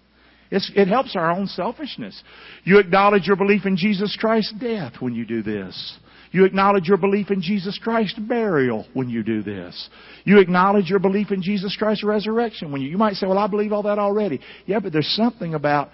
It's, 0.53 0.71
it 0.75 0.87
helps 0.87 1.15
our 1.15 1.31
own 1.31 1.47
selfishness. 1.47 2.21
You 2.63 2.77
acknowledge 2.77 3.25
your 3.25 3.35
belief 3.35 3.65
in 3.65 3.75
Jesus 3.75 4.15
Christ's 4.19 4.53
death 4.59 4.93
when 4.99 5.15
you 5.15 5.25
do 5.25 5.41
this. 5.41 5.97
You 6.31 6.45
acknowledge 6.45 6.87
your 6.87 6.97
belief 6.97 7.31
in 7.31 7.41
Jesus 7.41 7.79
Christ's 7.81 8.19
burial 8.19 8.85
when 8.93 9.09
you 9.09 9.23
do 9.23 9.41
this. 9.41 9.89
You 10.25 10.37
acknowledge 10.37 10.91
your 10.91 10.99
belief 10.99 11.31
in 11.31 11.41
Jesus 11.41 11.75
Christ's 11.75 12.03
resurrection 12.03 12.71
when 12.71 12.81
you, 12.81 12.89
you 12.89 12.99
might 12.99 13.15
say, 13.15 13.25
well, 13.25 13.39
I 13.39 13.47
believe 13.47 13.73
all 13.73 13.81
that 13.83 13.97
already. 13.97 14.41
Yeah, 14.67 14.79
but 14.79 14.93
there's 14.93 15.11
something 15.15 15.55
about 15.55 15.89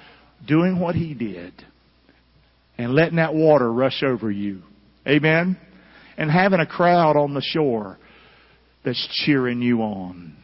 doing 0.45 0.77
what 0.77 0.93
He 0.93 1.13
did 1.13 1.53
and 2.77 2.93
letting 2.93 3.15
that 3.15 3.33
water 3.33 3.71
rush 3.71 4.03
over 4.03 4.29
you. 4.29 4.61
Amen? 5.07 5.57
And 6.17 6.29
having 6.29 6.59
a 6.59 6.67
crowd 6.67 7.15
on 7.15 7.33
the 7.33 7.41
shore 7.41 7.97
that's 8.83 9.23
cheering 9.25 9.61
you 9.61 9.81
on 9.83 10.35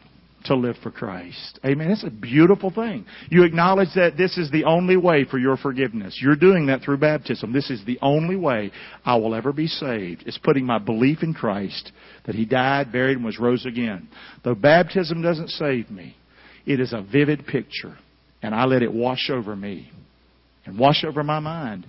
to 0.46 0.56
live 0.56 0.76
for 0.82 0.90
Christ. 0.90 1.58
Amen. 1.64 1.90
It's 1.90 2.04
a 2.04 2.10
beautiful 2.10 2.70
thing. 2.70 3.04
You 3.30 3.44
acknowledge 3.44 3.90
that 3.94 4.16
this 4.16 4.36
is 4.36 4.50
the 4.50 4.64
only 4.64 4.96
way 4.96 5.24
for 5.24 5.38
your 5.38 5.56
forgiveness. 5.56 6.18
You're 6.20 6.36
doing 6.36 6.66
that 6.66 6.82
through 6.82 6.98
baptism. 6.98 7.52
This 7.52 7.70
is 7.70 7.84
the 7.84 7.98
only 8.02 8.36
way 8.36 8.72
I 9.04 9.16
will 9.16 9.34
ever 9.34 9.52
be 9.52 9.66
saved. 9.66 10.24
It's 10.26 10.38
putting 10.38 10.66
my 10.66 10.78
belief 10.78 11.22
in 11.22 11.34
Christ 11.34 11.92
that 12.26 12.34
He 12.34 12.44
died, 12.44 12.92
buried, 12.92 13.16
and 13.16 13.24
was 13.24 13.38
rose 13.38 13.66
again. 13.66 14.08
Though 14.44 14.54
baptism 14.54 15.22
doesn't 15.22 15.50
save 15.50 15.90
me, 15.90 16.16
it 16.66 16.80
is 16.80 16.92
a 16.92 17.02
vivid 17.02 17.46
picture, 17.46 17.96
and 18.42 18.54
I 18.54 18.64
let 18.64 18.82
it 18.82 18.92
wash 18.92 19.30
over 19.30 19.54
me 19.54 19.90
and 20.64 20.78
wash 20.78 21.04
over 21.04 21.22
my 21.22 21.38
mind. 21.38 21.86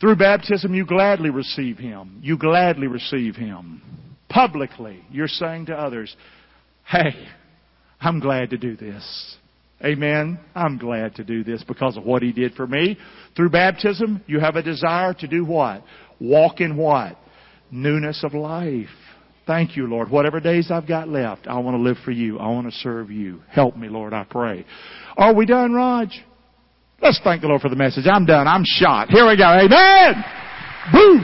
Through 0.00 0.16
baptism, 0.16 0.74
you 0.74 0.84
gladly 0.84 1.30
receive 1.30 1.78
Him. 1.78 2.20
You 2.22 2.36
gladly 2.36 2.86
receive 2.86 3.34
Him. 3.34 3.80
Publicly, 4.28 5.02
you're 5.10 5.28
saying 5.28 5.66
to 5.66 5.74
others, 5.74 6.14
Hey, 6.86 7.26
I'm 8.00 8.20
glad 8.20 8.50
to 8.50 8.58
do 8.58 8.76
this. 8.76 9.36
Amen. 9.84 10.38
I'm 10.54 10.78
glad 10.78 11.16
to 11.16 11.24
do 11.24 11.44
this 11.44 11.62
because 11.64 11.96
of 11.96 12.04
what 12.04 12.22
He 12.22 12.32
did 12.32 12.54
for 12.54 12.66
me. 12.66 12.98
Through 13.34 13.50
baptism, 13.50 14.22
you 14.26 14.40
have 14.40 14.56
a 14.56 14.62
desire 14.62 15.12
to 15.14 15.26
do 15.26 15.44
what? 15.44 15.82
Walk 16.20 16.60
in 16.60 16.76
what? 16.76 17.18
Newness 17.70 18.24
of 18.24 18.32
life. 18.32 18.88
Thank 19.46 19.76
you, 19.76 19.86
Lord. 19.86 20.10
Whatever 20.10 20.40
days 20.40 20.70
I've 20.70 20.88
got 20.88 21.08
left, 21.08 21.46
I 21.46 21.58
want 21.58 21.76
to 21.76 21.82
live 21.82 21.98
for 22.04 22.10
you. 22.10 22.38
I 22.38 22.48
want 22.48 22.66
to 22.66 22.72
serve 22.78 23.10
you. 23.10 23.42
Help 23.48 23.76
me, 23.76 23.88
Lord, 23.88 24.12
I 24.12 24.24
pray. 24.24 24.64
Are 25.16 25.34
we 25.34 25.46
done, 25.46 25.72
Raj? 25.72 26.08
Let's 27.00 27.20
thank 27.22 27.42
the 27.42 27.48
Lord 27.48 27.60
for 27.60 27.68
the 27.68 27.76
message. 27.76 28.06
I'm 28.10 28.24
done. 28.24 28.48
I'm 28.48 28.64
shot. 28.64 29.08
Here 29.08 29.26
we 29.26 29.36
go. 29.36 29.44
Amen. 29.44 30.24
Boom. 30.92 31.20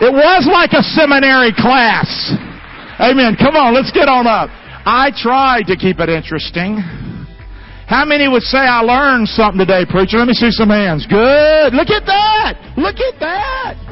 It 0.00 0.12
was 0.12 0.46
like 0.50 0.72
a 0.72 0.82
seminary 0.82 1.52
class. 1.56 2.06
Amen. 3.00 3.36
Come 3.38 3.56
on, 3.56 3.74
let's 3.74 3.90
get 3.90 4.08
on 4.08 4.26
up. 4.26 4.50
I 4.86 5.10
tried 5.16 5.64
to 5.68 5.76
keep 5.76 5.98
it 6.00 6.08
interesting. 6.08 6.78
How 7.86 8.04
many 8.04 8.28
would 8.28 8.42
say 8.42 8.58
I 8.58 8.80
learned 8.80 9.28
something 9.28 9.58
today, 9.58 9.84
preacher? 9.88 10.18
Let 10.18 10.28
me 10.28 10.34
see 10.34 10.50
some 10.50 10.70
hands. 10.70 11.06
Good. 11.06 11.74
Look 11.74 11.90
at 11.90 12.06
that. 12.06 12.74
Look 12.76 12.96
at 12.96 13.20
that. 13.20 13.83